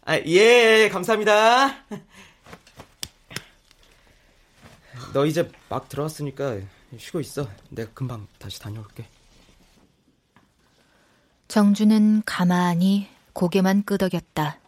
아, 0.06 0.18
예, 0.18 0.88
감사합니다. 0.90 1.84
너 5.12 5.26
이제 5.26 5.50
막 5.68 5.88
들어왔으니까 5.88 6.60
쉬고 6.98 7.20
있어. 7.20 7.48
내가 7.68 7.90
금방 7.92 8.26
다시 8.38 8.58
다녀올게. 8.58 9.19
정주는 11.50 12.22
가만히 12.24 13.08
고개만 13.32 13.82
끄덕였다. 13.82 14.60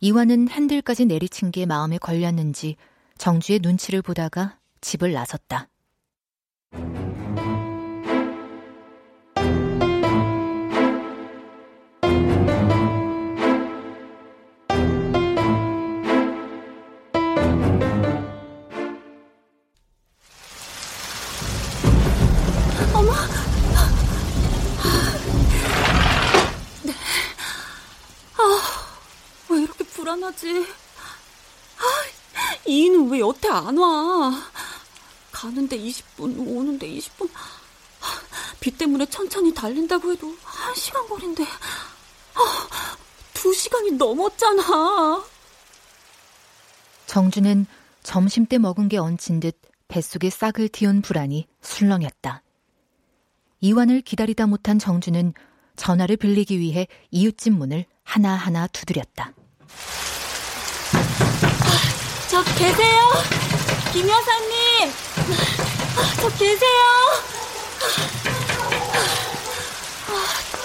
이완은 0.00 0.48
핸들까지 0.48 1.04
내리친 1.04 1.50
게 1.50 1.66
마음에 1.66 1.98
걸렸는지 1.98 2.76
정주의 3.18 3.58
눈치를 3.58 4.00
보다가 4.00 4.56
집을 4.80 5.12
나섰다. 5.12 5.68
불안하지? 30.26 30.66
아, 31.78 32.66
이인은 32.66 33.10
왜 33.10 33.20
여태 33.20 33.48
안 33.48 33.76
와? 33.76 34.32
가는데 35.30 35.78
20분, 35.78 36.46
오는데 36.46 36.88
20분. 36.88 37.30
비 38.60 38.70
때문에 38.76 39.06
천천히 39.06 39.54
달린다고 39.54 40.12
해도 40.12 40.34
1시간 40.42 41.08
거리인데. 41.08 41.44
아, 41.44 42.96
2시간이 43.34 43.96
넘었잖아. 43.96 45.24
정주는 47.06 47.66
점심 48.02 48.46
때 48.46 48.58
먹은 48.58 48.88
게 48.88 48.98
얹힌 48.98 49.40
듯 49.40 49.58
뱃속에 49.88 50.30
싹을 50.30 50.68
틔운 50.68 51.02
불안이 51.02 51.46
술렁였다. 51.62 52.42
이완을 53.60 54.02
기다리다 54.02 54.46
못한 54.46 54.78
정주는 54.78 55.32
전화를 55.76 56.16
빌리기 56.16 56.58
위해 56.58 56.88
이웃집 57.10 57.52
문을 57.52 57.84
하나하나 58.02 58.66
두드렸다. 58.68 59.32
저 62.36 62.44
계세요? 62.58 63.00
김 63.94 64.06
여사님! 64.06 64.92
저 66.20 66.28
계세요? 66.36 66.82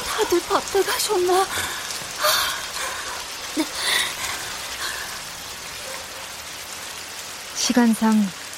다들 0.05 0.41
밭에 0.49 0.83
가셨나? 0.83 1.45
시간상 7.55 8.15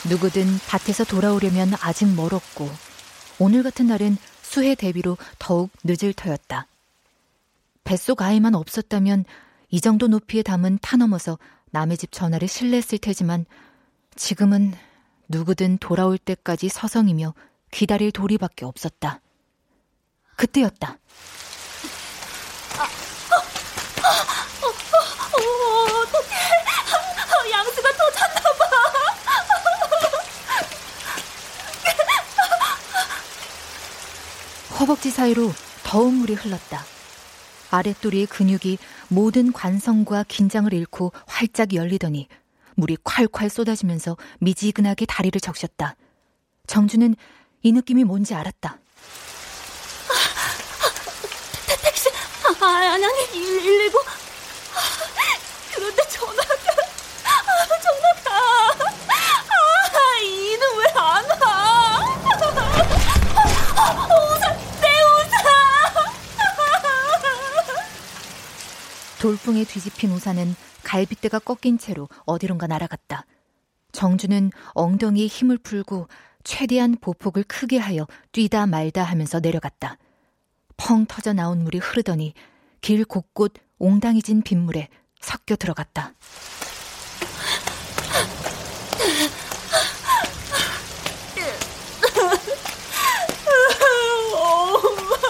누구든 0.10 0.60
밭에서 0.68 1.04
돌아오려면 1.04 1.74
아직 1.82 2.08
멀었고 2.08 2.68
오늘 3.38 3.62
같은 3.62 3.86
날은 3.86 4.18
수해 4.42 4.74
대비로 4.74 5.20
더욱 5.38 5.70
늦을 5.84 6.14
터였다. 6.14 6.66
뱃속 7.84 8.24
아이만 8.24 8.56
없었다면 8.56 9.26
이 9.70 9.82
정도 9.82 10.08
높이에 10.08 10.42
담은 10.42 10.80
타 10.82 10.98
넘어서 10.98 11.38
남의 11.74 11.98
집 11.98 12.12
전화를 12.12 12.48
실례했을 12.48 13.00
테지만 13.00 13.46
지금은 14.16 14.76
누구든 15.28 15.80
돌아올 15.80 16.20
때까지 16.20 16.70
서성이며 16.70 17.34
기다릴 17.72 18.12
도리밖에 18.12 18.64
없었다. 18.64 19.22
그때였다. 20.36 20.98
아, 22.78 22.84
어, 22.84 23.38
어, 24.06 24.70
어, 25.34 26.00
어떡해. 26.02 26.36
양수가 27.52 27.92
터졌나봐. 27.94 28.84
허벅지 34.80 35.10
사이로 35.10 35.52
더운 35.84 36.16
물이 36.16 36.36
흘렀다. 36.36 36.93
아랫도리의 37.78 38.28
근육이 38.28 38.78
모든 39.08 39.52
관성과 39.52 40.26
긴장을 40.28 40.72
잃고 40.72 41.12
활짝 41.26 41.74
열리더니 41.74 42.28
물이 42.76 42.98
콸콸 42.98 43.50
쏟아지면서 43.50 44.16
미지근하게 44.40 45.06
다리를 45.08 45.40
적셨다. 45.42 45.96
정주는 46.68 47.16
이 47.64 47.72
느낌이 47.72 48.04
뭔지 48.04 48.36
알았다. 48.36 48.78
택시, 51.82 52.10
아, 52.62 52.66
아니, 52.66 53.06
아니, 53.06 53.28
119. 53.32 53.98
그런데 55.74 56.04
전화가, 56.10 56.54
아, 57.26 57.80
전화가. 57.82 58.32
아, 59.10 60.20
이는 60.22 60.62
왜 60.78 60.84
안 60.96 61.26
와? 61.42 62.00
우산, 64.36 64.58
내 64.82 64.88
우산! 65.04 65.34
돌풍에 69.54 69.64
뒤집힌 69.66 70.12
우산은 70.12 70.56
갈빗대가 70.84 71.40
꺾인 71.40 71.78
채로 71.78 72.10
어디론가 72.26 72.68
날아갔다. 72.68 73.26
정주는 73.92 74.52
엉덩이에 74.74 75.28
힘을 75.28 75.60
풀고 75.60 76.08
최대한 76.44 76.98
보폭을 77.00 77.44
크게 77.44 77.78
하여 77.78 78.08
뛰다 78.32 78.66
말다 78.66 79.04
하면서 79.04 79.40
내려갔다. 79.40 79.98
펑 80.76 81.06
터져 81.06 81.34
나온 81.34 81.64
물이 81.64 81.78
흐르더니 81.78 82.34
길 82.82 83.06
곳곳 83.06 83.54
옹당이진 83.78 84.42
빗물에 84.42 84.90
섞여 85.22 85.56
들어갔다. 85.56 86.14
엄마, 94.36 95.28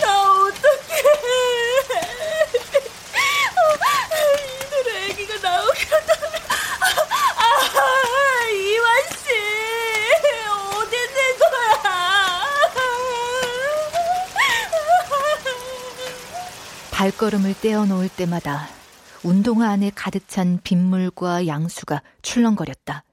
나 0.00 0.22
어떡해. 0.22 0.96
이들 4.62 5.10
애기가 5.10 5.32
나오겠다면. 5.42 6.32
아, 7.36 7.44
이완씨, 8.48 9.24
어디 10.48 10.96
있는 10.96 11.18
거야? 11.38 11.82
발걸음을 17.06 17.54
떼어놓을 17.60 18.08
때마다 18.08 18.66
운동화 19.22 19.68
안에 19.70 19.92
가득 19.94 20.26
찬 20.26 20.58
빗물과 20.64 21.46
양수가 21.46 22.02
출렁거렸다. 22.22 23.04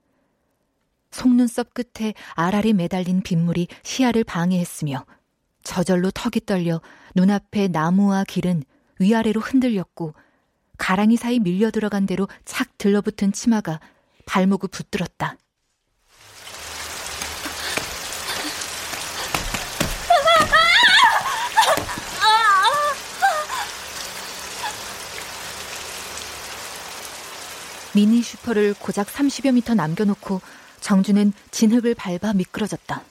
속눈썹 1.11 1.75
끝에 1.75 2.15
알알이 2.33 2.73
매달린 2.73 3.21
빗물이 3.21 3.67
시야를 3.83 4.23
방해했으며 4.23 5.05
저절로 5.61 6.09
턱이 6.09 6.45
떨려 6.47 6.81
눈앞의 7.13 7.69
나무와 7.69 8.23
길은 8.23 8.63
위아래로 8.97 9.39
흔들렸고 9.39 10.15
가랑이 10.79 11.15
사이 11.15 11.39
밀려 11.39 11.69
들어간 11.69 12.07
대로 12.07 12.27
착 12.45 12.75
들러붙은 12.79 13.31
치마가 13.31 13.79
발목을 14.25 14.69
붙들었다. 14.69 15.37
미니 27.93 28.23
슈퍼를 28.23 28.73
고작 28.73 29.07
30여 29.07 29.53
미터 29.53 29.75
남겨놓고 29.75 30.41
정주는 30.81 31.31
진흙을 31.51 31.93
밟아 31.95 32.33
미끄러졌다. 32.33 33.03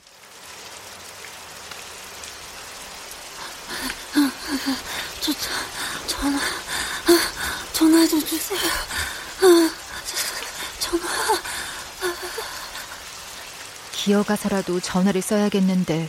저, 5.21 5.31
저, 5.31 6.07
전화, 6.07 6.39
전화 7.71 8.07
좀 8.07 8.19
주세요. 8.19 8.59
전화. 10.79 11.07
기어가서라도 13.93 14.81
전화를 14.81 15.21
써야겠는데 15.21 16.07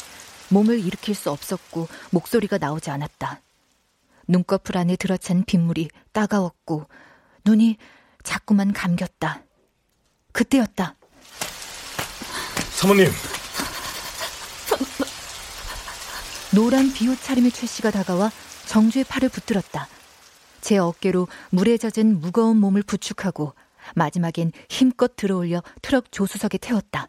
몸을 0.48 0.80
일으킬 0.80 1.14
수 1.14 1.30
없었고 1.30 1.88
목소리가 2.10 2.58
나오지 2.58 2.90
않았다. 2.90 3.40
눈꺼풀 4.26 4.76
안에 4.76 4.96
들어찬 4.96 5.44
빗물이 5.44 5.90
따가웠고 6.12 6.86
눈이 7.44 7.76
자꾸만 8.24 8.72
감겼다. 8.72 9.42
그때였다. 10.32 10.96
사모님. 12.72 13.08
노란 16.52 16.92
비옷 16.92 17.22
차림의 17.22 17.52
최 17.52 17.66
씨가 17.66 17.90
다가와 17.92 18.32
정주의 18.66 19.04
팔을 19.04 19.28
붙들었다. 19.28 19.86
제 20.60 20.78
어깨로 20.78 21.28
물에 21.50 21.76
젖은 21.78 22.20
무거운 22.20 22.56
몸을 22.56 22.82
부축하고 22.82 23.54
마지막엔 23.94 24.52
힘껏 24.68 25.14
들어올려 25.14 25.62
트럭 25.82 26.10
조수석에 26.10 26.58
태웠다. 26.58 27.08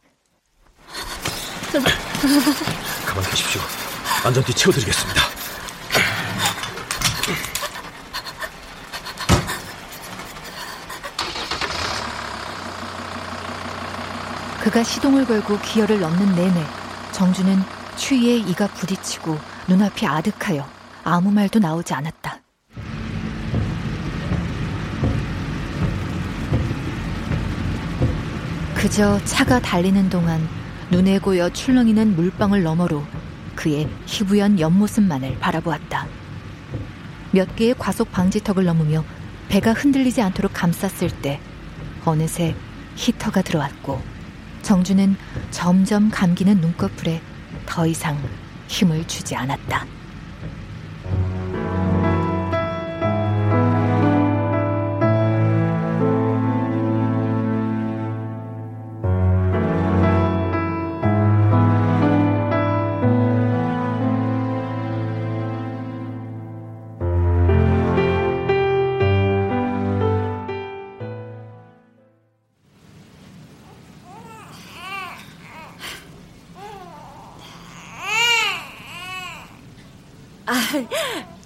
가만히 3.06 3.30
계십시오. 3.30 3.62
안전띠 4.26 4.54
채워드리겠습니다. 4.54 5.22
그가 14.66 14.82
시동을 14.82 15.26
걸고 15.26 15.60
기어를 15.60 16.00
넣는 16.00 16.34
내내 16.34 16.60
정주는 17.12 17.56
추위에 17.98 18.38
이가 18.38 18.66
부딪히고 18.66 19.38
눈앞이 19.68 20.08
아득하여 20.08 20.68
아무 21.04 21.30
말도 21.32 21.60
나오지 21.60 21.94
않았다. 21.94 22.40
그저 28.74 29.24
차가 29.26 29.60
달리는 29.60 30.10
동안 30.10 30.42
눈에 30.90 31.20
고여 31.20 31.52
출렁이는 31.52 32.16
물방울 32.16 32.64
너머로 32.64 33.06
그의 33.54 33.88
희부연 34.08 34.60
옆모습만을 34.60 35.38
바라보았다. 35.38 36.08
몇 37.30 37.56
개의 37.56 37.76
과속 37.78 38.12
방지턱을 38.12 38.66
넘으며 38.66 39.06
배가 39.48 39.74
흔들리지 39.74 40.24
않도록 40.24 40.54
감쌌을 40.56 41.12
때 41.22 41.40
어느새 42.04 42.56
히터가 42.96 43.44
들어왔고 43.44 44.15
정주는 44.66 45.16
점점 45.52 46.10
감기는 46.10 46.60
눈꺼풀에 46.60 47.22
더 47.68 47.86
이상 47.86 48.18
힘을 48.68 49.06
주지 49.06 49.36
않았다. 49.36 49.95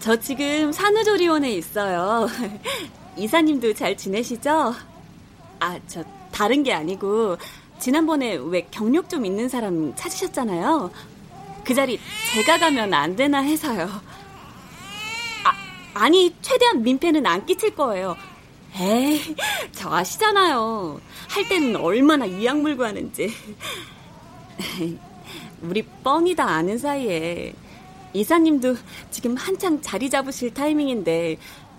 저 0.09 0.19
지금 0.19 0.71
산후조리원에 0.71 1.51
있어요. 1.51 2.27
이사님도 3.15 3.75
잘 3.75 3.95
지내시죠? 3.95 4.73
아, 5.59 5.79
저 5.85 6.03
다른 6.31 6.63
게 6.63 6.73
아니고 6.73 7.37
지난번에 7.77 8.39
왜 8.41 8.65
경력 8.71 9.07
좀 9.07 9.23
있는 9.23 9.47
사람 9.47 9.93
찾으셨잖아요. 9.95 10.89
그 11.63 11.75
자리 11.75 11.99
제가 12.33 12.57
가면 12.57 12.91
안 12.91 13.15
되나 13.15 13.41
해서요. 13.41 13.87
아, 15.43 15.53
아니 15.93 16.33
최대한 16.41 16.81
민폐는 16.81 17.23
안 17.27 17.45
끼칠 17.45 17.75
거예요. 17.75 18.17
에이, 18.79 19.35
저 19.73 19.91
아시잖아요. 19.91 20.99
할 21.27 21.47
때는 21.47 21.75
얼마나 21.75 22.25
이악 22.25 22.59
물고 22.59 22.83
하는지. 22.83 23.31
우리 25.61 25.83
뻥이 25.83 26.33
다 26.33 26.47
아는 26.47 26.79
사이에 26.79 27.53
이사님도 28.13 28.75
지금 29.11 29.35
한창 29.35 29.81
자리 29.81 30.09
잡으실 30.09 30.53
타이밍인데 30.53 31.37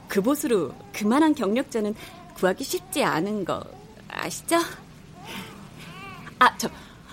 그 0.09 0.21
보수로 0.23 0.75
그만한 0.93 1.35
경력자는 1.35 1.95
구하기 2.35 2.65
쉽지 2.65 3.05
않은 3.05 3.45
거 3.45 3.63
아시죠? 4.09 4.59
아, 6.39 6.57
저 6.57 6.69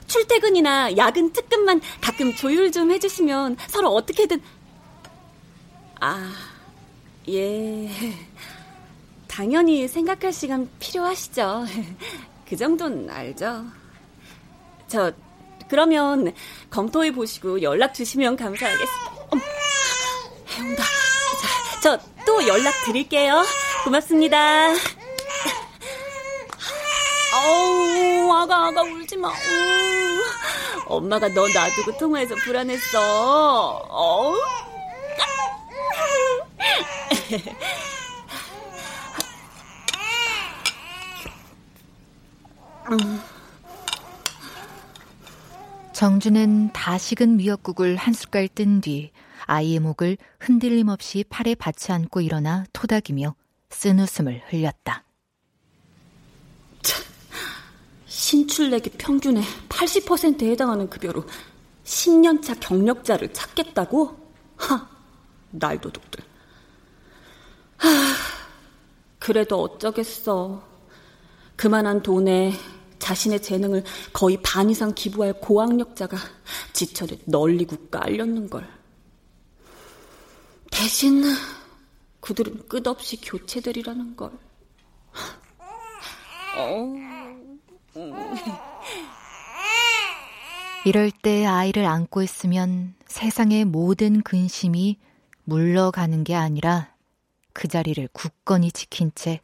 출퇴근이나 0.08 0.96
야근 0.98 1.34
특근만 1.34 1.82
가끔 2.02 2.34
조율 2.34 2.72
좀 2.72 2.92
해주시면 2.92 3.58
서로 3.68 3.90
어떻게든 3.90 4.42
아, 6.00 6.32
예. 7.30 7.90
당연히 9.28 9.88
생각할 9.88 10.32
시간 10.32 10.70
필요하시죠. 10.80 11.66
그 12.48 12.56
정도는 12.56 13.10
알죠. 13.10 13.66
저 14.88 15.12
그러면 15.70 16.34
검토해 16.70 17.12
보시고 17.12 17.62
연락 17.62 17.94
주시면 17.94 18.36
감사하겠습니다. 18.38 19.18
해온다. 20.50 20.84
저또 21.82 22.48
연락 22.48 22.74
드릴게요. 22.86 23.44
고맙습니다. 23.84 24.70
어우, 27.34 28.32
아가, 28.34 28.68
아가, 28.68 28.82
울지 28.82 29.18
마. 29.18 29.30
우. 29.30 29.34
엄마가 30.88 31.28
너 31.30 31.48
놔두고 31.48 31.98
통화해서 31.98 32.36
불안했어. 32.36 33.00
어우. 33.90 34.36
음. 42.90 43.37
정주는 45.98 46.74
다 46.74 47.00
식은 47.00 47.38
미역국을 47.38 47.96
한 47.96 48.14
숟갈 48.14 48.48
뜬 48.48 48.82
뒤 48.82 49.10
아이의 49.48 49.80
목을 49.80 50.18
흔들림 50.40 50.90
없이 50.90 51.26
팔에 51.28 51.56
받치 51.56 51.92
않고 51.92 52.22
일어나 52.22 52.66
토닥이며 52.72 53.34
쓴 53.72 53.98
웃음을 53.98 54.44
흘렸다. 54.48 55.04
신출내기 58.06 58.92
평균의 58.92 59.42
80%에 59.70 60.52
해당하는 60.52 60.88
급여로 60.88 61.26
10년차 61.84 62.60
경력자를 62.60 63.34
찾겠다고? 63.34 64.34
하, 64.58 64.88
날도둑들. 65.50 66.24
하, 67.78 67.88
그래도 69.18 69.64
어쩌겠어. 69.64 70.64
그만한 71.56 72.04
돈에 72.04 72.54
자신의 73.00 73.42
재능을 73.42 73.84
거의 74.14 74.38
반 74.44 74.70
이상 74.70 74.94
기부할 74.94 75.40
고학력자가 75.40 76.18
지천에 76.74 77.18
널리고 77.26 77.90
깔렸는 77.90 78.50
걸. 78.50 78.68
대신 80.72 81.24
그들은 82.20 82.68
끝없이 82.68 83.22
교체되리라는 83.22 84.16
걸. 84.16 84.32
어. 86.58 86.96
이럴 90.86 91.12
때 91.12 91.46
아이를 91.46 91.86
안고 91.86 92.22
있으면 92.22 92.96
세상의 93.08 93.66
모든 93.66 94.22
근심이 94.22 94.98
물러가는 95.44 96.24
게 96.24 96.36
아니라 96.36 96.94
그 97.54 97.68
자리를 97.68 98.08
굳건히 98.14 98.72
지킨 98.72 99.12
채 99.16 99.42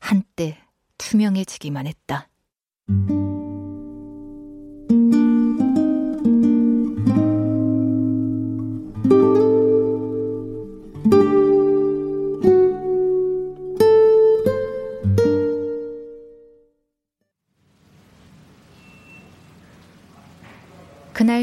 한때 0.00 0.58
투명해지기만 0.98 1.86
했다. 1.86 2.28
그날 2.88 3.04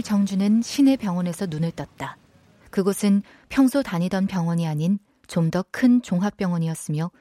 정준은 0.01 0.61
시내 0.61 0.95
병원에서 0.95 1.47
눈을 1.47 1.71
떴다. 1.71 2.15
그곳은 2.71 3.21
평소 3.49 3.83
다니던 3.83 4.27
병원이 4.27 4.65
아닌 4.65 4.97
좀 5.27 5.51
더 5.51 5.65
큰 5.71 6.01
종합병원이었으며 6.01 7.11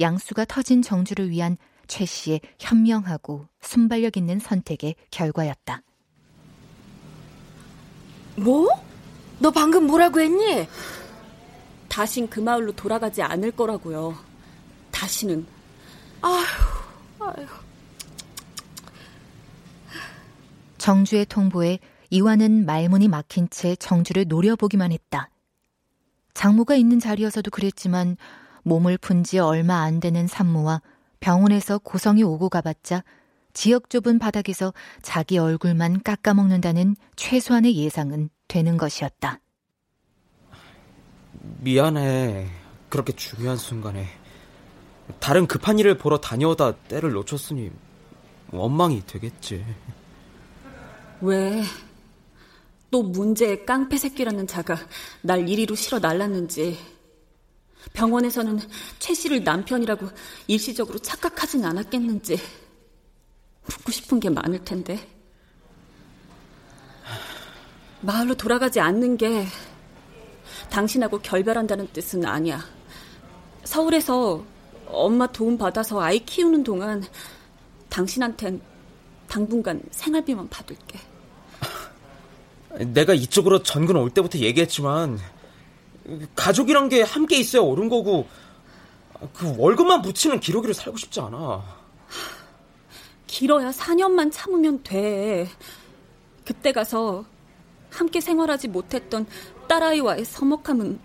양수가 0.00 0.46
터진 0.46 0.80
정주를 0.80 1.28
위한 1.28 1.58
최 1.88 2.04
씨의 2.04 2.40
현명하고 2.58 3.46
순발력 3.60 4.16
있는 4.16 4.38
선택의 4.38 4.94
결과였다. 5.10 5.82
뭐? 8.36 8.68
너 9.40 9.50
방금 9.50 9.86
뭐라고 9.86 10.20
했니? 10.20 10.68
다신 11.88 12.28
그 12.28 12.40
마을로 12.40 12.72
돌아가지 12.72 13.22
않을 13.22 13.50
거라고요. 13.52 14.16
다시는. 14.90 15.46
아휴, 16.20 16.44
아휴. 17.20 17.46
정주의 20.76 21.26
통보에 21.26 21.78
이완은 22.10 22.64
말문이 22.66 23.08
막힌 23.08 23.48
채 23.50 23.74
정주를 23.76 24.26
노려보기만 24.28 24.92
했다. 24.92 25.30
장모가 26.34 26.76
있는 26.76 27.00
자리여서도 27.00 27.50
그랬지만 27.50 28.16
몸을 28.62 28.98
푼 28.98 29.24
지 29.24 29.38
얼마 29.38 29.82
안 29.82 29.98
되는 29.98 30.26
산모와 30.26 30.80
병원에서 31.20 31.78
고성이 31.78 32.22
오고 32.22 32.48
가봤자 32.48 33.04
지역 33.52 33.90
좁은 33.90 34.18
바닥에서 34.18 34.72
자기 35.02 35.38
얼굴만 35.38 36.02
깎아먹는다는 36.02 36.96
최소한의 37.16 37.76
예상은 37.76 38.30
되는 38.46 38.76
것이었다. 38.76 39.40
미안해. 41.60 42.48
그렇게 42.88 43.12
중요한 43.12 43.56
순간에. 43.56 44.06
다른 45.18 45.46
급한 45.46 45.78
일을 45.78 45.98
보러 45.98 46.18
다녀오다 46.18 46.76
때를 46.76 47.12
놓쳤으니 47.12 47.70
원망이 48.52 49.04
되겠지. 49.06 49.64
왜? 51.20 51.62
또 52.90 53.02
문제의 53.02 53.66
깡패 53.66 53.98
새끼라는 53.98 54.46
자가 54.46 54.76
날 55.22 55.48
이리로 55.48 55.74
실어 55.74 55.98
날랐는지 55.98 56.78
병원에서는 57.92 58.60
최 58.98 59.14
씨를 59.14 59.44
남편이라고 59.44 60.08
일시적으로 60.46 60.98
착각하진 60.98 61.64
않았겠는지 61.64 62.38
묻고 63.66 63.92
싶은 63.92 64.20
게 64.20 64.30
많을 64.30 64.64
텐데 64.64 64.98
마을로 68.00 68.34
돌아가지 68.34 68.80
않는 68.80 69.16
게 69.16 69.46
당신하고 70.70 71.18
결별한다는 71.18 71.88
뜻은 71.92 72.24
아니야. 72.24 72.64
서울에서 73.64 74.44
엄마 74.86 75.26
도움 75.26 75.58
받아서 75.58 76.00
아이 76.00 76.18
키우는 76.24 76.62
동안 76.62 77.04
당신한텐 77.88 78.60
당분간 79.28 79.82
생활비만 79.90 80.48
받을게. 80.48 80.98
내가 82.92 83.14
이쪽으로 83.14 83.62
전근 83.62 83.96
올 83.96 84.10
때부터 84.10 84.38
얘기했지만 84.38 85.18
가족이란 86.34 86.88
게 86.88 87.02
함께 87.02 87.38
있어야 87.38 87.62
옳은 87.62 87.88
거고 87.88 88.26
그 89.34 89.54
월급만 89.58 90.02
붙이는 90.02 90.40
기러기를 90.40 90.74
살고 90.74 90.96
싶지 90.96 91.20
않아. 91.20 91.64
길어야 93.26 93.70
4년만 93.70 94.30
참으면 94.32 94.82
돼. 94.82 95.48
그때 96.44 96.72
가서 96.72 97.24
함께 97.90 98.20
생활하지 98.20 98.68
못했던 98.68 99.26
딸아이와의 99.68 100.24
서먹함은 100.24 100.98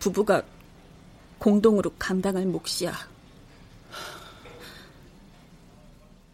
부부가 0.00 0.42
공동으로 1.38 1.92
감당할 1.98 2.46
몫이야. 2.46 2.92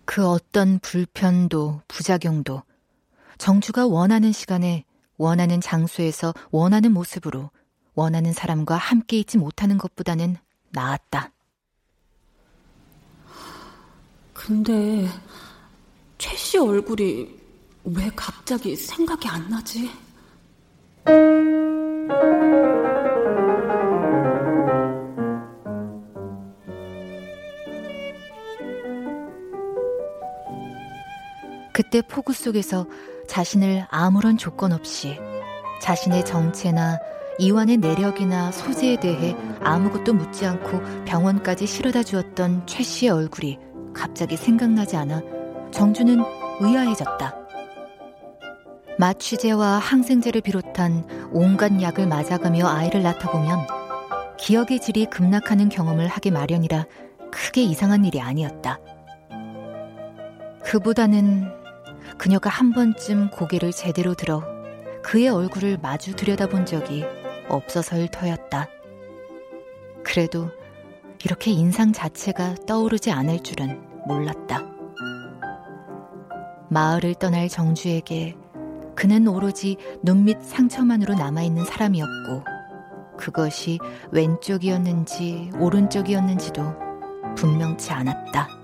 그 0.07 0.27
어떤 0.27 0.79
불편도 0.79 1.83
부작용도 1.87 2.63
정주가 3.37 3.87
원하는 3.87 4.33
시간에 4.33 4.85
원하는 5.19 5.61
장소에서 5.61 6.33
원하는 6.51 6.93
모습으로 6.93 7.51
원하는 7.95 8.33
사람과 8.33 8.77
함께 8.77 9.19
있지 9.19 9.37
못하는 9.39 9.77
것보다는 9.77 10.37
나았다. 10.71 11.33
근데 14.33 15.09
최 16.17 16.37
씨 16.37 16.59
얼굴이 16.59 17.37
왜 17.85 18.11
갑자기 18.15 18.77
생각이 18.77 19.27
안 19.29 19.49
나지? 19.49 19.91
그때 31.73 32.03
폭우 32.03 32.33
속에서 32.33 32.87
자신을 33.29 33.87
아무런 33.91 34.37
조건 34.37 34.73
없이 34.73 35.19
자신의 35.81 36.25
정체나 36.25 36.99
이완의 37.39 37.77
내력이나 37.77 38.51
소재에 38.51 38.99
대해 38.99 39.37
아무것도 39.63 40.13
묻지 40.13 40.45
않고 40.45 41.05
병원까지 41.05 41.67
실어다 41.67 42.03
주었던 42.03 42.67
최 42.67 42.83
씨의 42.83 43.13
얼굴이 43.13 43.59
갑자기 43.95 44.37
생각나지 44.37 44.97
않아 44.97 45.23
정주는 45.71 46.21
의아해졌다. 46.61 47.37
마취제와 48.99 49.79
항생제를 49.79 50.41
비롯한 50.41 51.31
온갖 51.33 51.81
약을 51.81 52.09
맞아가며 52.09 52.67
아이를 52.67 53.03
낳다보면 53.05 53.67
기억의 54.39 54.81
질이 54.81 55.07
급락하는 55.07 55.69
경험을 55.69 56.09
하기 56.09 56.33
마련이라 56.33 56.87
크게 57.31 57.63
이상한 57.63 58.05
일이 58.05 58.21
아니었다. 58.21 58.81
그보다는 60.65 61.53
그녀가 62.17 62.51
한 62.51 62.73
번쯤 62.73 63.31
고개를 63.31 63.73
제대로 63.73 64.15
들어 64.15 64.43
그의 65.03 65.29
얼굴을 65.29 65.79
마주 65.81 66.15
들여다본 66.17 66.67
적이 66.67 67.05
없어서일 67.49 68.09
터였다. 68.09 68.69
그래도 70.05 70.51
이렇게 71.25 71.51
인상 71.51 71.93
자체가 71.93 72.55
떠오르지 72.67 73.11
않을 73.11 73.43
줄은 73.43 73.83
몰랐다. 74.07 74.63
마을을 76.71 77.15
떠날 77.15 77.49
정주에게 77.49 78.37
그는 78.95 79.27
오로지 79.29 79.77
눈밑 80.03 80.43
상처만으로 80.43 81.15
남아있는 81.15 81.65
사람이었고, 81.65 82.45
그것이 83.17 83.79
왼쪽이었는지 84.11 85.51
오른쪽이었는지도 85.59 86.63
분명치 87.37 87.93
않았다. 87.93 88.58